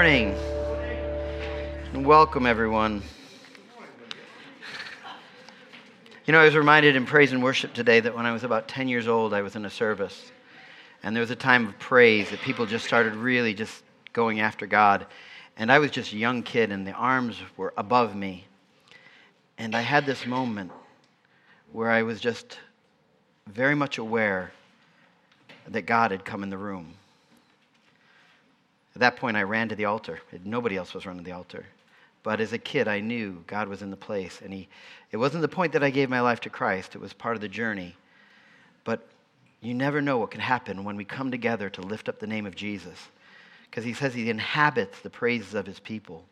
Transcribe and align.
morning. 0.00 0.34
And 1.92 2.06
welcome, 2.06 2.46
everyone. 2.46 3.02
You 6.24 6.32
know, 6.32 6.40
I 6.40 6.46
was 6.46 6.56
reminded 6.56 6.96
in 6.96 7.04
praise 7.04 7.32
and 7.32 7.42
worship 7.42 7.74
today 7.74 8.00
that 8.00 8.16
when 8.16 8.24
I 8.24 8.32
was 8.32 8.42
about 8.42 8.66
10 8.66 8.88
years 8.88 9.06
old, 9.06 9.34
I 9.34 9.42
was 9.42 9.56
in 9.56 9.66
a 9.66 9.68
service. 9.68 10.32
And 11.02 11.14
there 11.14 11.20
was 11.20 11.30
a 11.30 11.36
time 11.36 11.66
of 11.66 11.78
praise 11.78 12.30
that 12.30 12.40
people 12.40 12.64
just 12.64 12.86
started 12.86 13.14
really 13.14 13.52
just 13.52 13.82
going 14.14 14.40
after 14.40 14.66
God. 14.66 15.04
And 15.58 15.70
I 15.70 15.78
was 15.78 15.90
just 15.90 16.14
a 16.14 16.16
young 16.16 16.42
kid, 16.42 16.72
and 16.72 16.86
the 16.86 16.92
arms 16.92 17.36
were 17.58 17.74
above 17.76 18.16
me. 18.16 18.46
And 19.58 19.76
I 19.76 19.82
had 19.82 20.06
this 20.06 20.24
moment 20.24 20.72
where 21.72 21.90
I 21.90 22.04
was 22.04 22.22
just 22.22 22.58
very 23.46 23.74
much 23.74 23.98
aware 23.98 24.50
that 25.68 25.82
God 25.82 26.10
had 26.10 26.24
come 26.24 26.42
in 26.42 26.48
the 26.48 26.56
room. 26.56 26.94
At 28.94 29.00
that 29.00 29.16
point, 29.16 29.36
I 29.36 29.42
ran 29.42 29.68
to 29.68 29.76
the 29.76 29.84
altar. 29.84 30.20
Nobody 30.44 30.76
else 30.76 30.94
was 30.94 31.06
running 31.06 31.22
the 31.22 31.32
altar. 31.32 31.64
But 32.22 32.40
as 32.40 32.52
a 32.52 32.58
kid, 32.58 32.88
I 32.88 33.00
knew 33.00 33.42
God 33.46 33.68
was 33.68 33.82
in 33.82 33.90
the 33.90 33.96
place. 33.96 34.40
And 34.42 34.52
he, 34.52 34.68
it 35.10 35.16
wasn't 35.16 35.42
the 35.42 35.48
point 35.48 35.72
that 35.72 35.84
I 35.84 35.90
gave 35.90 36.10
my 36.10 36.20
life 36.20 36.40
to 36.40 36.50
Christ, 36.50 36.94
it 36.94 37.00
was 37.00 37.12
part 37.12 37.36
of 37.36 37.40
the 37.40 37.48
journey. 37.48 37.96
But 38.84 39.06
you 39.60 39.74
never 39.74 40.02
know 40.02 40.18
what 40.18 40.30
can 40.30 40.40
happen 40.40 40.84
when 40.84 40.96
we 40.96 41.04
come 41.04 41.30
together 41.30 41.70
to 41.70 41.82
lift 41.82 42.08
up 42.08 42.18
the 42.18 42.26
name 42.26 42.46
of 42.46 42.56
Jesus. 42.56 43.08
Because 43.70 43.84
he 43.84 43.94
says 43.94 44.14
he 44.14 44.28
inhabits 44.28 45.00
the 45.00 45.10
praises 45.10 45.54
of 45.54 45.66
his 45.66 45.78
people. 45.78 46.24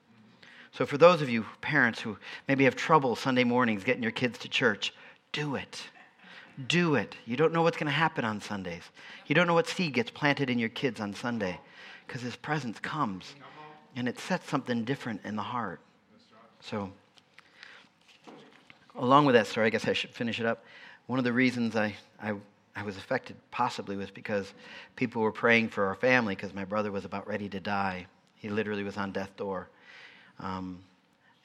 So, 0.73 0.85
for 0.85 0.99
those 0.99 1.23
of 1.23 1.31
you 1.31 1.47
parents 1.61 2.01
who 2.01 2.19
maybe 2.47 2.65
have 2.65 2.77
trouble 2.77 3.17
Sunday 3.17 3.45
mornings 3.45 3.85
getting 3.85 4.03
your 4.03 4.13
kids 4.13 4.39
to 4.39 4.49
church, 4.49 4.93
do 5.33 5.55
it. 5.55 5.83
Do 6.67 6.97
it. 6.97 7.15
You 7.25 7.37
don't 7.37 7.53
know 7.53 7.63
what's 7.63 7.77
going 7.77 7.87
to 7.87 7.93
happen 7.93 8.25
on 8.25 8.41
Sundays. 8.41 8.83
You 9.27 9.35
don't 9.35 9.47
know 9.47 9.55
what 9.55 9.69
seed 9.69 9.95
gets 9.95 10.11
planted 10.11 10.51
in 10.51 10.59
your 10.59 10.69
kids 10.69 11.01
on 11.01 11.15
Sunday 11.15 11.61
because 12.09 12.23
his 12.23 12.35
presence 12.35 12.81
comes 12.81 13.37
and 13.95 14.09
it 14.09 14.19
sets 14.19 14.51
something 14.51 14.83
different 14.83 15.21
in 15.25 15.37
the 15.37 15.43
heart. 15.43 15.81
So, 16.61 16.91
along 18.97 19.27
with 19.27 19.37
that 19.37 19.47
story, 19.47 19.69
I 19.69 19.71
guess 19.71 19.87
I 19.87 19.93
should 19.93 20.11
finish 20.11 20.41
it 20.41 20.47
up. 20.47 20.65
One 21.07 21.21
of 21.21 21.25
the 21.25 21.33
reasons 21.33 21.77
I, 21.77 21.95
I 22.21 22.35
I 22.79 22.83
was 22.83 22.97
affected 22.97 23.35
possibly 23.51 23.97
was 23.97 24.09
because 24.09 24.55
people 24.95 25.21
were 25.21 25.33
praying 25.33 25.71
for 25.71 25.87
our 25.87 25.97
family 25.97 26.37
because 26.37 26.55
my 26.55 26.65
brother 26.65 26.93
was 26.93 27.05
about 27.05 27.27
ready 27.27 27.49
to 27.49 27.59
die. 27.59 28.07
He 28.37 28.49
literally 28.49 28.85
was 28.85 28.97
on 28.97 29.11
death 29.11 29.37
door. 29.37 29.69
Um, 30.39 30.79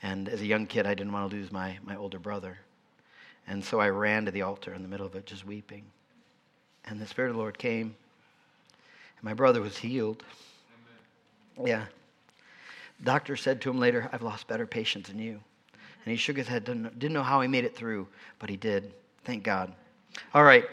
and 0.03 0.29
as 0.29 0.41
a 0.41 0.45
young 0.45 0.67
kid, 0.67 0.85
I 0.85 0.93
didn't 0.93 1.11
want 1.11 1.31
to 1.31 1.35
lose 1.35 1.51
my, 1.51 1.79
my 1.83 1.95
older 1.95 2.19
brother. 2.19 2.59
And 3.47 3.65
so 3.65 3.79
I 3.79 3.89
ran 3.89 4.25
to 4.25 4.31
the 4.31 4.43
altar 4.43 4.75
in 4.75 4.83
the 4.83 4.87
middle 4.87 5.07
of 5.07 5.15
it, 5.15 5.25
just 5.25 5.43
weeping. 5.43 5.85
And 6.85 6.99
the 6.99 7.07
Spirit 7.07 7.29
of 7.29 7.35
the 7.35 7.41
Lord 7.41 7.57
came, 7.57 7.95
and 9.15 9.23
my 9.23 9.33
brother 9.33 9.59
was 9.59 9.77
healed. 9.77 10.23
Yeah. 11.61 11.85
Doctor 13.03 13.35
said 13.35 13.61
to 13.61 13.69
him 13.69 13.79
later, 13.79 14.09
I've 14.11 14.21
lost 14.21 14.47
better 14.47 14.65
patients 14.65 15.09
than 15.09 15.19
you. 15.19 15.39
And 16.05 16.11
he 16.11 16.17
shook 16.17 16.37
his 16.37 16.47
head, 16.47 16.65
didn't, 16.65 16.99
didn't 16.99 17.13
know 17.13 17.23
how 17.23 17.41
he 17.41 17.47
made 17.47 17.65
it 17.65 17.75
through, 17.75 18.07
but 18.39 18.49
he 18.49 18.57
did. 18.57 18.93
Thank 19.23 19.43
God. 19.43 19.73
All 20.33 20.43
right. 20.43 20.65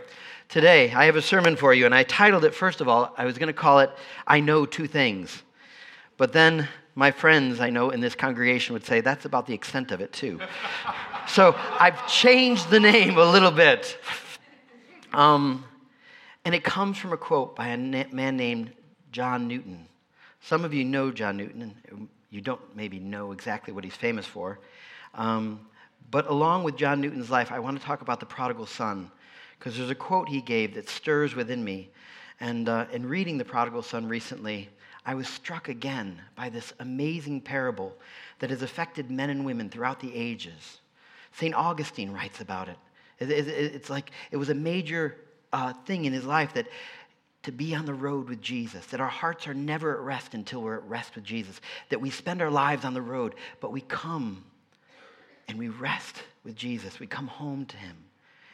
Today, 0.48 0.92
I 0.92 1.04
have 1.04 1.16
a 1.16 1.22
sermon 1.22 1.54
for 1.54 1.72
you, 1.72 1.86
and 1.86 1.94
I 1.94 2.02
titled 2.02 2.44
it, 2.44 2.54
first 2.54 2.80
of 2.80 2.88
all, 2.88 3.14
I 3.16 3.24
was 3.24 3.38
going 3.38 3.46
to 3.46 3.52
call 3.52 3.78
it, 3.80 3.90
I 4.26 4.40
Know 4.40 4.66
Two 4.66 4.88
Things. 4.88 5.44
But 6.16 6.32
then 6.32 6.68
my 6.96 7.12
friends 7.12 7.60
I 7.60 7.70
know 7.70 7.90
in 7.90 8.00
this 8.00 8.16
congregation 8.16 8.72
would 8.72 8.84
say, 8.84 9.00
that's 9.00 9.24
about 9.24 9.46
the 9.46 9.54
extent 9.54 9.92
of 9.92 10.00
it, 10.00 10.12
too. 10.12 10.40
so 11.28 11.54
I've 11.78 12.06
changed 12.08 12.68
the 12.68 12.80
name 12.80 13.16
a 13.16 13.24
little 13.24 13.52
bit. 13.52 13.96
Um, 15.12 15.64
and 16.44 16.54
it 16.54 16.64
comes 16.64 16.98
from 16.98 17.12
a 17.12 17.16
quote 17.16 17.54
by 17.54 17.68
a 17.68 17.76
man 17.76 18.36
named 18.36 18.72
John 19.12 19.46
Newton. 19.46 19.86
Some 20.40 20.64
of 20.64 20.72
you 20.72 20.84
know 20.84 21.10
John 21.10 21.36
Newton, 21.36 22.08
you 22.30 22.40
don't 22.40 22.60
maybe 22.74 22.98
know 22.98 23.32
exactly 23.32 23.72
what 23.72 23.84
he's 23.84 23.94
famous 23.94 24.26
for. 24.26 24.58
Um, 25.14 25.66
but 26.10 26.26
along 26.26 26.64
with 26.64 26.76
John 26.76 27.00
Newton's 27.00 27.30
life, 27.30 27.52
I 27.52 27.58
want 27.58 27.78
to 27.78 27.84
talk 27.84 28.00
about 28.00 28.20
the 28.20 28.26
prodigal 28.26 28.66
son 28.66 29.10
because 29.58 29.76
there's 29.76 29.90
a 29.90 29.94
quote 29.94 30.28
he 30.28 30.40
gave 30.40 30.74
that 30.74 30.88
stirs 30.88 31.34
within 31.34 31.62
me. 31.62 31.90
And 32.40 32.68
uh, 32.68 32.86
in 32.92 33.06
reading 33.06 33.36
The 33.36 33.44
Prodigal 33.44 33.82
Son 33.82 34.08
recently, 34.08 34.70
I 35.04 35.14
was 35.14 35.28
struck 35.28 35.68
again 35.68 36.18
by 36.34 36.48
this 36.48 36.72
amazing 36.80 37.42
parable 37.42 37.94
that 38.38 38.48
has 38.48 38.62
affected 38.62 39.10
men 39.10 39.28
and 39.28 39.44
women 39.44 39.68
throughout 39.68 40.00
the 40.00 40.14
ages. 40.14 40.80
St. 41.32 41.54
Augustine 41.54 42.10
writes 42.10 42.40
about 42.40 42.68
it. 42.68 42.78
It's 43.18 43.90
like 43.90 44.12
it 44.30 44.38
was 44.38 44.48
a 44.48 44.54
major 44.54 45.16
uh, 45.52 45.74
thing 45.84 46.06
in 46.06 46.12
his 46.12 46.24
life 46.24 46.54
that 46.54 46.66
to 47.42 47.52
be 47.52 47.74
on 47.74 47.86
the 47.86 47.94
road 47.94 48.28
with 48.28 48.42
Jesus, 48.42 48.84
that 48.86 49.00
our 49.00 49.08
hearts 49.08 49.48
are 49.48 49.54
never 49.54 49.94
at 49.94 50.00
rest 50.00 50.34
until 50.34 50.62
we're 50.62 50.76
at 50.76 50.88
rest 50.88 51.14
with 51.14 51.24
Jesus, 51.24 51.60
that 51.88 52.00
we 52.00 52.10
spend 52.10 52.42
our 52.42 52.50
lives 52.50 52.84
on 52.84 52.94
the 52.94 53.02
road, 53.02 53.34
but 53.60 53.72
we 53.72 53.80
come 53.80 54.44
and 55.48 55.58
we 55.58 55.68
rest 55.68 56.22
with 56.44 56.54
Jesus. 56.54 57.00
We 57.00 57.06
come 57.06 57.26
home 57.26 57.64
to 57.66 57.76
him. 57.76 57.96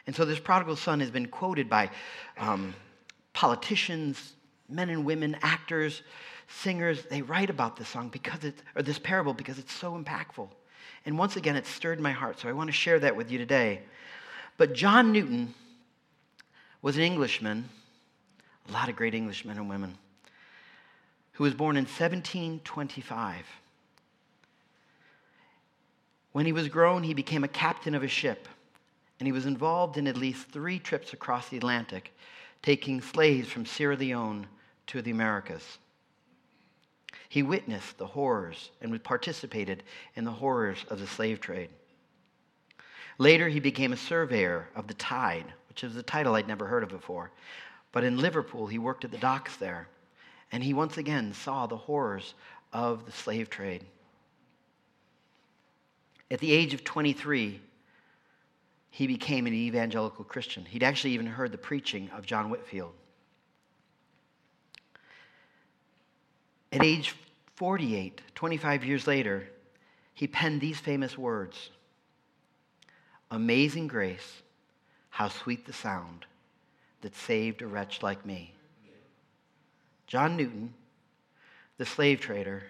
And 0.07 0.15
so 0.15 0.25
this 0.25 0.39
prodigal 0.39 0.77
son 0.77 1.01
has 1.01 1.11
been 1.11 1.27
quoted 1.27 1.69
by 1.69 1.91
um, 2.39 2.75
politicians, 3.33 4.35
men 4.69 4.89
and 4.89 5.05
women, 5.05 5.37
actors, 5.43 6.03
singers. 6.49 7.05
They 7.11 7.23
write 7.23 7.51
about 7.51 7.77
this 7.77 7.89
song 7.89 8.09
because 8.09 8.45
it's, 8.45 8.63
or 8.77 8.83
this 8.83 8.99
parable 8.99 9.35
because 9.35 9.59
it's 9.59 9.73
so 9.73 9.93
impactful. 9.99 10.49
And 11.05 11.19
once 11.19 11.37
again, 11.37 11.57
it 11.57 11.67
stirred 11.67 12.01
my 12.01 12.13
heart. 12.13 12.39
So 12.39 12.49
I 12.49 12.53
want 12.53 12.69
to 12.69 12.73
share 12.73 13.01
that 13.01 13.17
with 13.17 13.31
you 13.31 13.39
today. 13.39 13.83
But 14.57 14.73
John 14.73 15.13
Newton 15.13 15.55
was 16.83 16.97
an 16.97 17.03
Englishman, 17.03 17.69
a 18.69 18.73
lot 18.73 18.89
of 18.89 18.97
great 18.97 19.15
English 19.15 19.45
men 19.45 19.57
and 19.57 19.69
women, 19.69 19.97
who 21.33 21.45
was 21.45 21.55
born 21.55 21.77
in 21.77 21.85
1725. 21.85 23.47
When 26.33 26.47
he 26.47 26.53
was 26.53 26.69
grown, 26.69 27.03
he 27.03 27.15
became 27.15 27.45
a 27.45 27.49
captain 27.49 27.95
of 27.95 28.03
a 28.03 28.09
ship 28.09 28.49
and 29.19 29.27
he 29.27 29.33
was 29.33 29.47
involved 29.47 29.97
in 29.97 30.07
at 30.07 30.17
least 30.17 30.49
three 30.49 30.79
trips 30.79 31.13
across 31.13 31.49
the 31.49 31.57
Atlantic, 31.57 32.13
taking 32.63 33.01
slaves 33.01 33.49
from 33.49 33.65
Sierra 33.65 33.97
Leone 33.97 34.47
to 34.89 35.01
the 35.01 35.11
Americas. 35.11 35.79
He 37.29 37.43
witnessed 37.43 37.99
the 37.99 38.07
horrors 38.07 38.71
and 38.81 39.03
participated 39.03 39.83
in 40.15 40.25
the 40.25 40.31
horrors 40.31 40.85
of 40.91 41.01
the 41.01 41.07
slave 41.07 41.41
trade. 41.41 41.71
Later, 43.19 43.49
he 43.49 43.61
became 43.61 43.93
a 43.93 43.97
surveyor 43.97 44.69
of 44.75 44.87
the 44.87 44.95
tide, 44.95 45.47
which 45.69 45.83
is 45.83 45.97
a 45.97 46.03
title 46.03 46.35
I'd 46.35 46.47
never 46.47 46.67
heard 46.67 46.83
of 46.83 46.91
before. 46.91 47.31
But 47.97 48.05
in 48.05 48.19
Liverpool, 48.19 48.67
he 48.67 48.77
worked 48.77 49.07
at 49.07 49.11
the 49.11 49.17
docks 49.17 49.57
there, 49.57 49.89
and 50.53 50.63
he 50.63 50.75
once 50.75 50.99
again 50.99 51.33
saw 51.33 51.67
the 51.67 51.79
horrors 51.79 52.35
of 52.71 53.07
the 53.07 53.11
slave 53.11 53.49
trade. 53.49 53.87
At 56.31 56.41
the 56.41 56.53
age 56.53 56.75
of 56.75 56.85
23, 56.85 57.59
he 58.91 59.07
became 59.07 59.47
an 59.47 59.55
evangelical 59.55 60.27
Christian. 60.27 60.67
He'd 60.67 60.83
actually 60.83 61.13
even 61.13 61.25
heard 61.25 61.53
the 61.53 61.57
preaching 61.57 62.11
of 62.11 62.27
John 62.27 62.51
Whitfield. 62.51 62.93
At 66.73 66.85
age 66.85 67.15
48, 67.55 68.21
25 68.35 68.85
years 68.85 69.07
later, 69.07 69.49
he 70.13 70.27
penned 70.27 70.61
these 70.61 70.79
famous 70.79 71.17
words 71.17 71.71
Amazing 73.31 73.87
grace, 73.87 74.43
how 75.09 75.29
sweet 75.29 75.65
the 75.65 75.73
sound 75.73 76.27
that 77.03 77.15
saved 77.15 77.63
a 77.63 77.67
wretch 77.67 78.03
like 78.03 78.25
me. 78.25 78.55
John 80.07 80.37
Newton, 80.37 80.73
the 81.79 81.87
slave 81.87 82.21
trader, 82.21 82.63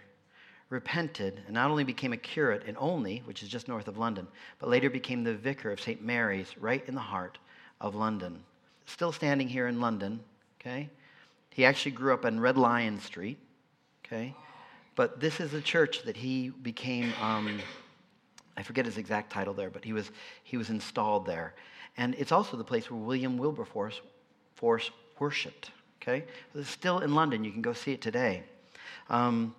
repented 0.69 1.43
and 1.47 1.55
not 1.55 1.71
only 1.71 1.85
became 1.85 2.13
a 2.13 2.17
curate 2.17 2.65
in 2.65 2.77
Olney, 2.77 3.23
which 3.25 3.43
is 3.43 3.49
just 3.49 3.69
north 3.69 3.89
of 3.89 3.99
London, 3.99 4.27
but 4.59 4.69
later 4.69 4.91
became 4.91 5.23
the 5.23 5.35
vicar 5.35 5.71
of 5.71 5.81
St. 5.81 6.03
Mary's 6.03 6.57
right 6.59 6.87
in 6.89 6.95
the 6.95 7.01
heart 7.01 7.39
of 7.81 7.95
London. 7.95 8.43
Still 8.87 9.13
standing 9.13 9.49
here 9.49 9.69
in 9.69 9.81
London, 9.81 10.21
okay? 10.61 10.89
He 11.51 11.65
actually 11.65 11.93
grew 11.93 12.13
up 12.13 12.25
on 12.25 12.41
Red 12.41 12.57
Lion 12.57 13.01
Street, 13.01 13.39
okay? 14.05 14.35
But 14.97 15.21
this 15.21 15.41
is 15.41 15.55
a 15.55 15.61
church 15.61 16.03
that 16.03 16.17
he 16.17 16.49
became, 16.49 17.13
um, 17.21 17.61
I 18.57 18.63
forget 18.63 18.87
his 18.87 18.99
exact 18.99 19.31
title 19.31 19.55
there, 19.55 19.71
but 19.71 19.85
he 19.85 19.93
was, 19.93 20.11
he 20.43 20.57
was 20.57 20.71
installed 20.71 21.27
there. 21.27 21.55
And 21.97 22.15
it's 22.17 22.33
also 22.33 22.57
the 22.57 22.65
place 22.65 22.91
where 22.91 23.01
William 23.01 23.39
Wilberforce 23.39 24.01
Force 24.57 24.91
worshipped, 25.19 25.71
Okay? 26.03 26.25
It's 26.55 26.69
still 26.69 27.01
in 27.01 27.15
London. 27.15 27.45
You 27.45 27.53
can 27.53 27.63
go 27.63 27.73
see 27.73 27.93
it 27.93 28.01
today. 28.01 28.43
Um, 29.09 29.55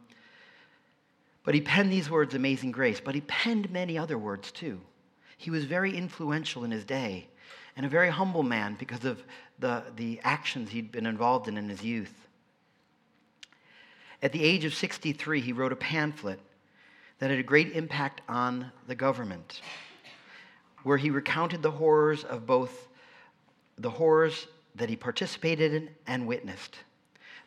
but 1.44 1.56
he 1.56 1.62
penned 1.62 1.92
these 1.92 2.10
words, 2.10 2.36
Amazing 2.36 2.72
Grace, 2.72 3.00
but 3.00 3.16
he 3.16 3.22
penned 3.22 3.72
many 3.72 3.98
other 3.98 4.18
words 4.18 4.52
too. 4.52 4.82
He 5.38 5.50
was 5.50 5.66
very 5.66 5.96
influential 5.96 6.64
in 6.64 6.72
his 6.72 6.84
day 6.84 7.28
and 7.76 7.86
a 7.86 7.90
very 7.90 8.10
humble 8.10 8.44
man 8.44 8.76
because 8.80 9.06
of 9.06 9.24
the, 9.60 9.84
the 9.96 10.20
actions 10.24 10.70
he'd 10.72 10.92
been 10.92 11.06
involved 11.06 11.48
in 11.48 11.58
in 11.58 11.70
his 11.70 11.84
youth. 11.84 12.28
At 14.22 14.32
the 14.32 14.44
age 14.44 14.66
of 14.66 14.74
63, 14.74 15.42
he 15.42 15.54
wrote 15.54 15.72
a 15.72 15.78
pamphlet 15.78 16.40
that 17.20 17.30
had 17.30 17.40
a 17.40 17.44
great 17.44 17.74
impact 17.74 18.22
on 18.28 18.72
the 18.88 18.96
government, 18.96 19.62
where 20.84 20.98
he 20.98 21.12
recounted 21.12 21.62
the 21.62 21.72
horrors 21.72 22.24
of 22.24 22.46
both 22.46 22.88
the 23.78 23.90
horrors 23.90 24.48
that 24.78 24.90
he 24.90 24.96
participated 24.96 25.74
in 25.74 25.90
and 26.06 26.28
witnessed. 26.28 26.78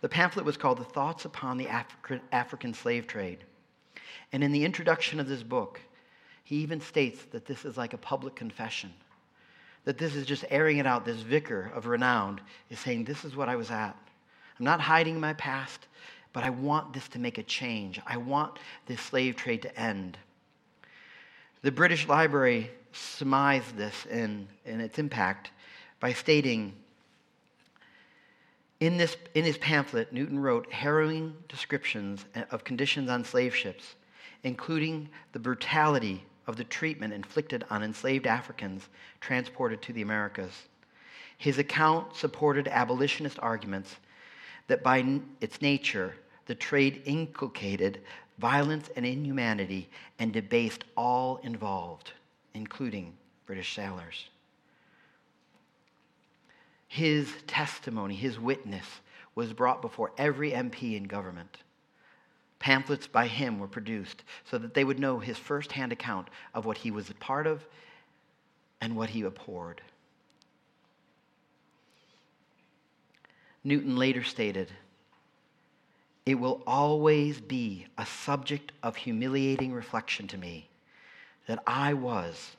The 0.00 0.08
pamphlet 0.08 0.44
was 0.44 0.56
called 0.56 0.78
The 0.78 0.84
Thoughts 0.84 1.24
Upon 1.24 1.58
the 1.58 1.68
African, 1.68 2.20
African 2.32 2.74
Slave 2.74 3.06
Trade. 3.06 3.44
And 4.32 4.42
in 4.42 4.52
the 4.52 4.64
introduction 4.64 5.20
of 5.20 5.28
this 5.28 5.42
book, 5.42 5.80
he 6.44 6.56
even 6.56 6.80
states 6.80 7.24
that 7.32 7.46
this 7.46 7.64
is 7.64 7.76
like 7.76 7.92
a 7.92 7.98
public 7.98 8.34
confession, 8.34 8.92
that 9.84 9.98
this 9.98 10.14
is 10.14 10.26
just 10.26 10.44
airing 10.50 10.78
it 10.78 10.86
out. 10.86 11.04
This 11.04 11.20
vicar 11.20 11.70
of 11.74 11.86
renown 11.86 12.40
is 12.70 12.78
saying, 12.78 13.04
This 13.04 13.24
is 13.24 13.36
what 13.36 13.48
I 13.48 13.56
was 13.56 13.70
at. 13.70 13.96
I'm 14.58 14.64
not 14.64 14.80
hiding 14.80 15.20
my 15.20 15.32
past, 15.34 15.86
but 16.32 16.44
I 16.44 16.50
want 16.50 16.92
this 16.92 17.08
to 17.08 17.18
make 17.18 17.38
a 17.38 17.42
change. 17.42 18.00
I 18.06 18.16
want 18.16 18.58
this 18.86 19.00
slave 19.00 19.36
trade 19.36 19.62
to 19.62 19.80
end. 19.80 20.18
The 21.62 21.72
British 21.72 22.08
Library 22.08 22.70
surmised 22.92 23.76
this 23.76 24.06
in, 24.06 24.48
in 24.64 24.80
its 24.80 24.98
impact 24.98 25.50
by 26.00 26.12
stating 26.12 26.74
in, 28.80 28.96
this, 28.96 29.16
in 29.34 29.44
his 29.44 29.58
pamphlet, 29.58 30.12
Newton 30.12 30.38
wrote 30.38 30.72
harrowing 30.72 31.34
descriptions 31.48 32.24
of 32.50 32.64
conditions 32.64 33.10
on 33.10 33.24
slave 33.24 33.54
ships, 33.54 33.94
including 34.42 35.08
the 35.32 35.38
brutality 35.38 36.24
of 36.46 36.56
the 36.56 36.64
treatment 36.64 37.12
inflicted 37.12 37.64
on 37.70 37.82
enslaved 37.82 38.26
Africans 38.26 38.88
transported 39.20 39.82
to 39.82 39.92
the 39.92 40.02
Americas. 40.02 40.62
His 41.36 41.58
account 41.58 42.16
supported 42.16 42.68
abolitionist 42.68 43.38
arguments 43.40 43.96
that 44.66 44.82
by 44.82 45.20
its 45.40 45.60
nature, 45.60 46.14
the 46.46 46.54
trade 46.54 47.02
inculcated 47.04 48.00
violence 48.38 48.88
and 48.96 49.04
inhumanity 49.04 49.90
and 50.18 50.32
debased 50.32 50.84
all 50.96 51.38
involved, 51.42 52.12
including 52.54 53.12
British 53.46 53.74
sailors 53.74 54.30
his 56.90 57.32
testimony, 57.46 58.16
his 58.16 58.40
witness, 58.40 58.84
was 59.36 59.52
brought 59.52 59.80
before 59.80 60.10
every 60.18 60.50
MP 60.50 60.96
in 60.96 61.04
government. 61.04 61.58
Pamphlets 62.58 63.06
by 63.06 63.28
him 63.28 63.60
were 63.60 63.68
produced 63.68 64.24
so 64.50 64.58
that 64.58 64.74
they 64.74 64.82
would 64.82 64.98
know 64.98 65.20
his 65.20 65.38
firsthand 65.38 65.92
account 65.92 66.26
of 66.52 66.66
what 66.66 66.78
he 66.78 66.90
was 66.90 67.08
a 67.08 67.14
part 67.14 67.46
of 67.46 67.64
and 68.80 68.96
what 68.96 69.10
he 69.10 69.22
abhorred. 69.22 69.80
Newton 73.62 73.96
later 73.96 74.24
stated, 74.24 74.72
It 76.26 76.34
will 76.34 76.60
always 76.66 77.40
be 77.40 77.86
a 77.96 78.04
subject 78.04 78.72
of 78.82 78.96
humiliating 78.96 79.72
reflection 79.72 80.26
to 80.26 80.36
me 80.36 80.68
that 81.46 81.62
I 81.68 81.94
was 81.94 82.56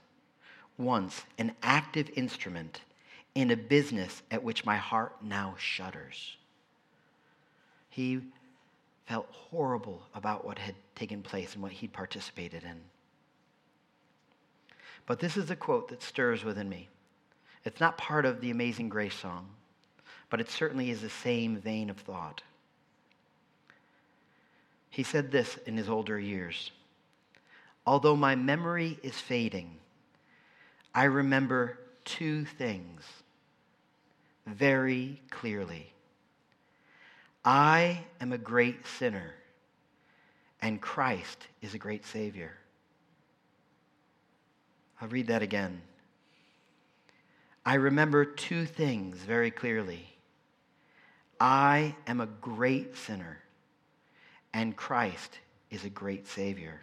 once 0.77 1.25
an 1.37 1.51
active 1.61 2.09
instrument 2.15 2.79
in 3.35 3.51
a 3.51 3.55
business 3.55 4.21
at 4.29 4.43
which 4.43 4.65
my 4.65 4.77
heart 4.77 5.15
now 5.21 5.55
shudders. 5.57 6.37
He 7.89 8.21
felt 9.05 9.27
horrible 9.31 10.03
about 10.13 10.45
what 10.45 10.57
had 10.57 10.75
taken 10.95 11.21
place 11.21 11.53
and 11.53 11.63
what 11.63 11.71
he'd 11.71 11.93
participated 11.93 12.63
in. 12.63 12.79
But 15.05 15.19
this 15.19 15.37
is 15.37 15.49
a 15.49 15.55
quote 15.55 15.89
that 15.89 16.03
stirs 16.03 16.43
within 16.43 16.69
me. 16.69 16.87
It's 17.65 17.79
not 17.79 17.97
part 17.97 18.25
of 18.25 18.41
the 18.41 18.51
Amazing 18.51 18.89
Grace 18.89 19.15
song, 19.15 19.47
but 20.29 20.39
it 20.41 20.49
certainly 20.49 20.89
is 20.89 21.01
the 21.01 21.09
same 21.09 21.57
vein 21.57 21.89
of 21.89 21.97
thought. 21.97 22.41
He 24.89 25.03
said 25.03 25.31
this 25.31 25.57
in 25.65 25.77
his 25.77 25.89
older 25.89 26.19
years 26.19 26.71
Although 27.85 28.15
my 28.15 28.35
memory 28.35 28.99
is 29.01 29.19
fading, 29.19 29.77
I 30.93 31.05
remember 31.05 31.79
two 32.05 32.45
things 32.45 33.03
very 34.45 35.21
clearly. 35.29 35.93
I 37.43 38.03
am 38.19 38.31
a 38.33 38.37
great 38.37 38.85
sinner, 38.85 39.33
and 40.61 40.79
Christ 40.79 41.47
is 41.61 41.73
a 41.73 41.79
great 41.79 42.05
Savior. 42.05 42.53
I'll 45.01 45.07
read 45.07 45.27
that 45.27 45.41
again. 45.41 45.81
I 47.65 47.75
remember 47.75 48.25
two 48.25 48.65
things 48.65 49.17
very 49.17 49.51
clearly. 49.51 50.07
I 51.39 51.95
am 52.05 52.21
a 52.21 52.27
great 52.27 52.95
sinner, 52.95 53.39
and 54.53 54.75
Christ 54.75 55.39
is 55.71 55.85
a 55.85 55.89
great 55.89 56.27
Savior. 56.27 56.81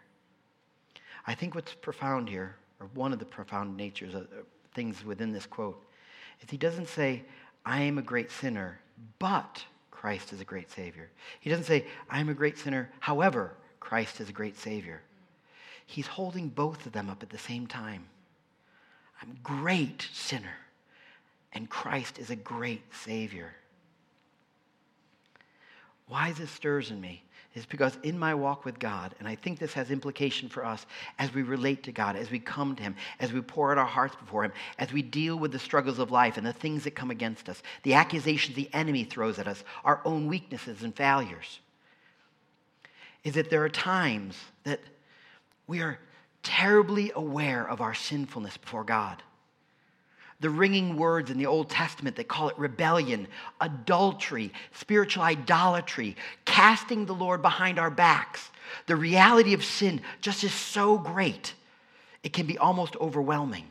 I 1.26 1.35
think 1.35 1.55
what's 1.55 1.75
profound 1.75 2.29
here, 2.29 2.56
or 2.81 2.88
one 2.94 3.12
of 3.12 3.19
the 3.19 3.25
profound 3.25 3.76
natures 3.76 4.15
of 4.15 4.26
things 4.79 5.05
within 5.05 5.33
this 5.33 5.45
quote, 5.45 5.85
is 6.41 6.49
he 6.49 6.57
doesn't 6.57 6.87
say, 6.87 7.25
I 7.67 7.81
am 7.81 7.99
a 7.99 8.03
great 8.03 8.31
sinner, 8.31 8.79
but 9.19 9.65
Christ 9.91 10.33
is 10.33 10.41
a 10.41 10.45
great 10.45 10.71
Savior. 10.71 11.11
He 11.41 11.51
doesn't 11.51 11.65
say, 11.65 11.85
I 12.09 12.21
am 12.21 12.29
a 12.29 12.35
great 12.35 12.57
sinner, 12.57 12.89
however, 13.01 13.55
Christ 13.81 14.21
is 14.21 14.29
a 14.29 14.33
great 14.33 14.57
Savior. 14.57 15.03
He's 15.85 16.07
holding 16.07 16.49
both 16.49 16.87
of 16.87 16.93
them 16.93 17.11
up 17.11 17.25
at 17.25 17.31
the 17.31 17.39
same 17.39 17.67
time. 17.67 18.07
I'm 19.21 19.33
a 19.33 19.43
great 19.43 20.09
sinner, 20.13 20.59
and 21.53 21.69
Christ 21.69 22.21
is 22.21 22.31
a 22.31 22.37
great 22.37 22.95
Savior. 22.95 23.51
Why 26.07 26.31
this 26.31 26.53
stirs 26.53 26.93
in 26.93 27.01
me 27.01 27.25
is 27.58 27.66
because 27.66 27.99
in 28.02 28.19
my 28.19 28.34
walk 28.34 28.64
with 28.64 28.78
God, 28.78 29.14
and 29.19 29.28
I 29.28 29.34
think 29.34 29.58
this 29.58 29.75
has 29.75 29.90
implication 29.90 30.49
for 30.49 30.64
us 30.64 30.87
as 31.19 31.34
we 31.34 31.43
relate 31.43 31.82
to 31.82 31.93
God, 31.93 32.16
as 32.16 32.31
we 32.31 32.38
come 32.38 32.75
to 32.76 32.82
Him, 32.82 32.96
as 33.20 33.32
we 33.32 33.40
pour 33.40 33.72
out 33.72 33.78
our 33.78 33.87
hearts 33.87 34.16
before 34.16 34.44
Him, 34.44 34.52
as 34.78 34.93
we 34.93 35.02
deal 35.02 35.37
with 35.37 35.52
the 35.52 35.58
struggles 35.58 35.99
of 35.99 36.10
life 36.10 36.37
and 36.38 36.46
the 36.46 36.52
things 36.52 36.84
that 36.84 36.93
come 36.93 37.10
against 37.10 37.49
us, 37.49 37.62
the 37.82 37.94
accusations 37.94 38.56
the 38.56 38.72
enemy 38.72 39.05
throws 39.05 39.38
at 39.38 39.49
us, 39.49 39.64
our 39.84 40.00
own 40.05 40.26
weaknesses 40.26 40.82
and 40.82 40.96
failures, 40.96 41.60
is 43.24 43.34
that 43.34 43.50
there 43.50 43.65
are 43.65 43.69
times 43.69 44.38
that 44.65 44.81
we 45.67 45.82
are 45.82 45.98
terribly 46.43 47.12
aware 47.15 47.69
of 47.69 47.81
our 47.81 47.94
sinfulness 47.94 48.56
before 48.56 48.84
God 48.84 49.22
the 50.41 50.51
ringing 50.51 50.97
words 50.97 51.31
in 51.31 51.39
the 51.39 51.47
Old 51.47 51.69
Testament. 51.69 52.17
They 52.17 52.25
call 52.25 52.49
it 52.49 52.59
rebellion, 52.59 53.27
adultery, 53.61 54.53
spiritual 54.73 55.23
idolatry, 55.25 56.17
casting 56.45 57.07
the 57.07 57.15
Lord 57.15 57.43
behind 57.43 57.79
our 57.79 57.91
backs. 57.91 58.51
The 58.87 58.97
reality 58.97 59.55
of 59.55 59.65
sin 59.65 60.01
just 60.21 60.45
is 60.45 60.53
so 60.53 60.99
great, 60.99 61.55
it 62.23 62.33
can 62.33 62.47
be 62.47 62.59
almost 62.59 62.97
overwhelming, 62.97 63.65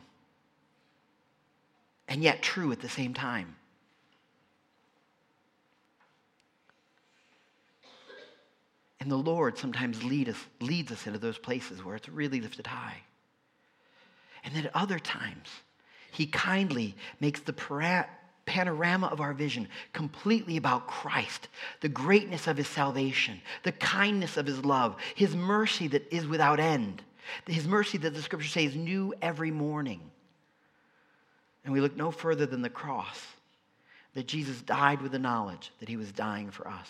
and 2.08 2.22
yet 2.22 2.42
true 2.42 2.72
at 2.72 2.80
the 2.80 2.88
same 2.88 3.14
time. 3.14 3.54
And 9.00 9.10
the 9.10 9.16
Lord 9.16 9.56
sometimes 9.56 10.02
lead 10.02 10.28
us, 10.28 10.36
leads 10.60 10.90
us 10.90 11.06
into 11.06 11.20
those 11.20 11.38
places 11.38 11.84
where 11.84 11.94
it's 11.94 12.08
really 12.08 12.40
lifted 12.40 12.66
high. 12.66 12.96
And 14.44 14.54
then 14.54 14.66
at 14.66 14.76
other 14.76 14.98
times, 14.98 15.48
he 16.18 16.26
kindly 16.26 16.96
makes 17.20 17.38
the 17.38 17.52
panorama 18.44 19.06
of 19.06 19.20
our 19.20 19.32
vision 19.32 19.68
completely 19.92 20.56
about 20.56 20.88
Christ, 20.88 21.46
the 21.80 21.88
greatness 21.88 22.48
of 22.48 22.56
his 22.56 22.66
salvation, 22.66 23.40
the 23.62 23.70
kindness 23.70 24.36
of 24.36 24.44
his 24.44 24.64
love, 24.64 24.96
his 25.14 25.36
mercy 25.36 25.86
that 25.86 26.12
is 26.12 26.26
without 26.26 26.58
end, 26.58 27.02
his 27.46 27.68
mercy 27.68 27.98
that 27.98 28.14
the 28.14 28.22
scripture 28.22 28.48
says 28.48 28.74
new 28.74 29.14
every 29.22 29.52
morning. 29.52 30.00
And 31.62 31.72
we 31.72 31.80
look 31.80 31.96
no 31.96 32.10
further 32.10 32.46
than 32.46 32.62
the 32.62 32.68
cross, 32.68 33.24
that 34.14 34.26
Jesus 34.26 34.60
died 34.62 35.00
with 35.00 35.12
the 35.12 35.20
knowledge 35.20 35.70
that 35.78 35.88
he 35.88 35.96
was 35.96 36.10
dying 36.10 36.50
for 36.50 36.66
us, 36.66 36.88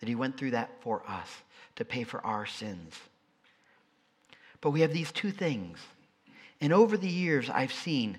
that 0.00 0.10
he 0.10 0.14
went 0.14 0.36
through 0.36 0.50
that 0.50 0.82
for 0.82 1.02
us 1.08 1.28
to 1.76 1.86
pay 1.86 2.04
for 2.04 2.20
our 2.26 2.44
sins. 2.44 2.94
But 4.60 4.72
we 4.72 4.82
have 4.82 4.92
these 4.92 5.10
two 5.10 5.30
things. 5.30 5.78
And 6.60 6.70
over 6.70 6.98
the 6.98 7.08
years, 7.08 7.48
I've 7.48 7.72
seen 7.72 8.18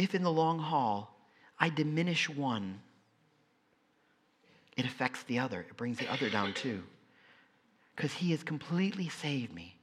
if 0.00 0.14
in 0.14 0.22
the 0.22 0.32
long 0.32 0.58
haul 0.58 1.14
I 1.58 1.68
diminish 1.68 2.26
one, 2.28 2.80
it 4.74 4.86
affects 4.86 5.22
the 5.24 5.38
other. 5.38 5.60
It 5.60 5.76
brings 5.76 5.98
the 5.98 6.10
other 6.10 6.30
down 6.30 6.54
too. 6.54 6.82
Because 7.94 8.14
he 8.14 8.30
has 8.30 8.42
completely 8.42 9.10
saved 9.10 9.54
me. 9.54 9.76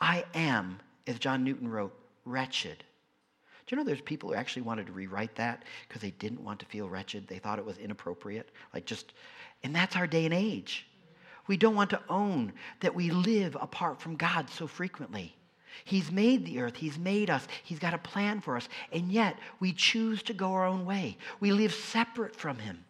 I 0.00 0.24
am, 0.32 0.80
as 1.06 1.18
John 1.18 1.44
Newton 1.44 1.68
wrote, 1.68 1.94
wretched. 2.24 2.82
Do 3.66 3.76
you 3.76 3.76
know 3.76 3.84
there's 3.84 4.00
people 4.00 4.30
who 4.30 4.34
actually 4.34 4.62
wanted 4.62 4.86
to 4.86 4.92
rewrite 4.92 5.34
that 5.36 5.64
because 5.86 6.00
they 6.00 6.12
didn't 6.12 6.42
want 6.42 6.58
to 6.60 6.66
feel 6.66 6.88
wretched? 6.88 7.28
They 7.28 7.38
thought 7.38 7.58
it 7.58 7.64
was 7.64 7.76
inappropriate. 7.76 8.50
Like 8.72 8.86
just, 8.86 9.12
and 9.62 9.76
that's 9.76 9.96
our 9.96 10.06
day 10.06 10.24
and 10.24 10.32
age. 10.32 10.86
We 11.46 11.58
don't 11.58 11.74
want 11.74 11.90
to 11.90 12.00
own 12.08 12.54
that 12.80 12.94
we 12.94 13.10
live 13.10 13.54
apart 13.60 14.00
from 14.00 14.16
God 14.16 14.48
so 14.48 14.66
frequently. 14.66 15.36
He's 15.84 16.10
made 16.10 16.44
the 16.44 16.60
earth, 16.60 16.76
He's 16.76 16.98
made 16.98 17.30
us, 17.30 17.46
He's 17.62 17.78
got 17.78 17.94
a 17.94 17.98
plan 17.98 18.40
for 18.40 18.56
us, 18.56 18.68
and 18.92 19.10
yet 19.10 19.36
we 19.60 19.72
choose 19.72 20.22
to 20.24 20.34
go 20.34 20.52
our 20.52 20.66
own 20.66 20.86
way. 20.86 21.16
We 21.40 21.52
live 21.52 21.72
separate 21.72 22.36
from 22.36 22.58
Him. 22.58 22.84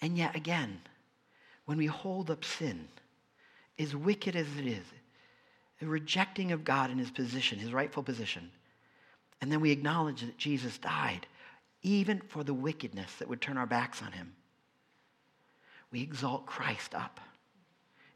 And 0.00 0.16
yet 0.16 0.36
again, 0.36 0.80
when 1.64 1.78
we 1.78 1.86
hold 1.86 2.30
up 2.30 2.44
sin, 2.44 2.88
as 3.78 3.94
wicked 3.94 4.36
as 4.36 4.46
it 4.58 4.66
is, 4.66 4.84
a 5.80 5.86
rejecting 5.86 6.52
of 6.52 6.64
God 6.64 6.90
in 6.90 6.98
his 6.98 7.10
position, 7.10 7.58
his 7.58 7.72
rightful 7.72 8.02
position, 8.02 8.50
and 9.40 9.52
then 9.52 9.60
we 9.60 9.70
acknowledge 9.70 10.22
that 10.22 10.38
Jesus 10.38 10.78
died 10.78 11.26
even 11.82 12.20
for 12.28 12.42
the 12.42 12.54
wickedness 12.54 13.14
that 13.16 13.28
would 13.28 13.40
turn 13.40 13.56
our 13.56 13.66
backs 13.66 14.02
on 14.02 14.12
him, 14.12 14.34
we 15.92 16.02
exalt 16.02 16.46
Christ 16.46 16.94
up. 16.94 17.20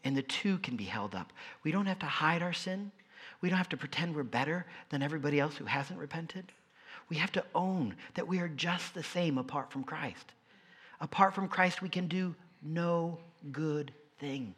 And 0.05 0.17
the 0.17 0.23
two 0.23 0.59
can 0.59 0.77
be 0.77 0.85
held 0.85 1.15
up. 1.15 1.33
We 1.63 1.71
don't 1.71 1.87
have 1.87 2.01
to 2.01 2.07
hide 2.07 2.43
our 2.43 2.53
sin. 2.53 2.91
We 3.41 3.49
don't 3.49 3.59
have 3.59 3.69
to 3.71 3.77
pretend 3.77 4.15
we're 4.15 4.25
better 4.25 4.67
than 4.91 5.03
everybody 5.03 5.39
else 5.39 5.57
who 5.57 5.65
hasn't 5.65 5.99
repented. 5.99 6.53
We 7.09 7.17
have 7.17 7.33
to 7.33 7.45
own 7.55 7.97
that 8.15 8.27
we 8.27 8.39
are 8.39 8.49
just 8.49 8.95
the 8.95 9.03
same 9.03 9.39
apart 9.39 9.71
from 9.71 9.85
Christ. 9.85 10.33
Apart 11.01 11.35
from 11.35 11.49
Christ, 11.49 11.83
we 11.83 11.89
can 11.89 12.07
do 12.07 12.35
no 12.63 13.19
good 13.51 13.93
thing. 14.19 14.55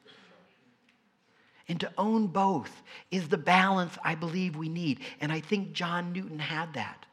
And 1.69 1.81
to 1.81 1.91
own 1.97 2.27
both 2.27 2.83
is 3.11 3.29
the 3.29 3.39
balance 3.39 3.97
I 4.05 4.15
believe 4.15 4.57
we 4.57 4.69
need. 4.69 5.01
And 5.21 5.33
I 5.33 5.41
think 5.41 5.73
John 5.73 6.13
Newton 6.13 6.39
had 6.39 6.75
that. 6.75 7.04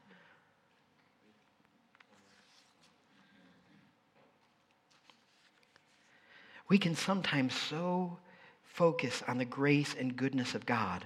We 6.72 6.78
can 6.78 6.96
sometimes 6.96 7.54
so 7.54 8.18
focus 8.63 9.22
on 9.28 9.38
the 9.38 9.44
grace 9.44 9.94
and 10.00 10.16
goodness 10.16 10.56
of 10.56 10.66
God. 10.66 11.04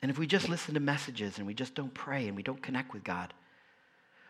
And 0.00 0.12
if 0.12 0.16
we 0.16 0.28
just 0.28 0.48
listen 0.48 0.74
to 0.74 0.80
messages 0.80 1.38
and 1.38 1.46
we 1.48 1.54
just 1.54 1.74
don't 1.74 1.92
pray 1.92 2.28
and 2.28 2.36
we 2.36 2.44
don't 2.44 2.62
connect 2.62 2.92
with 2.92 3.02
God, 3.02 3.34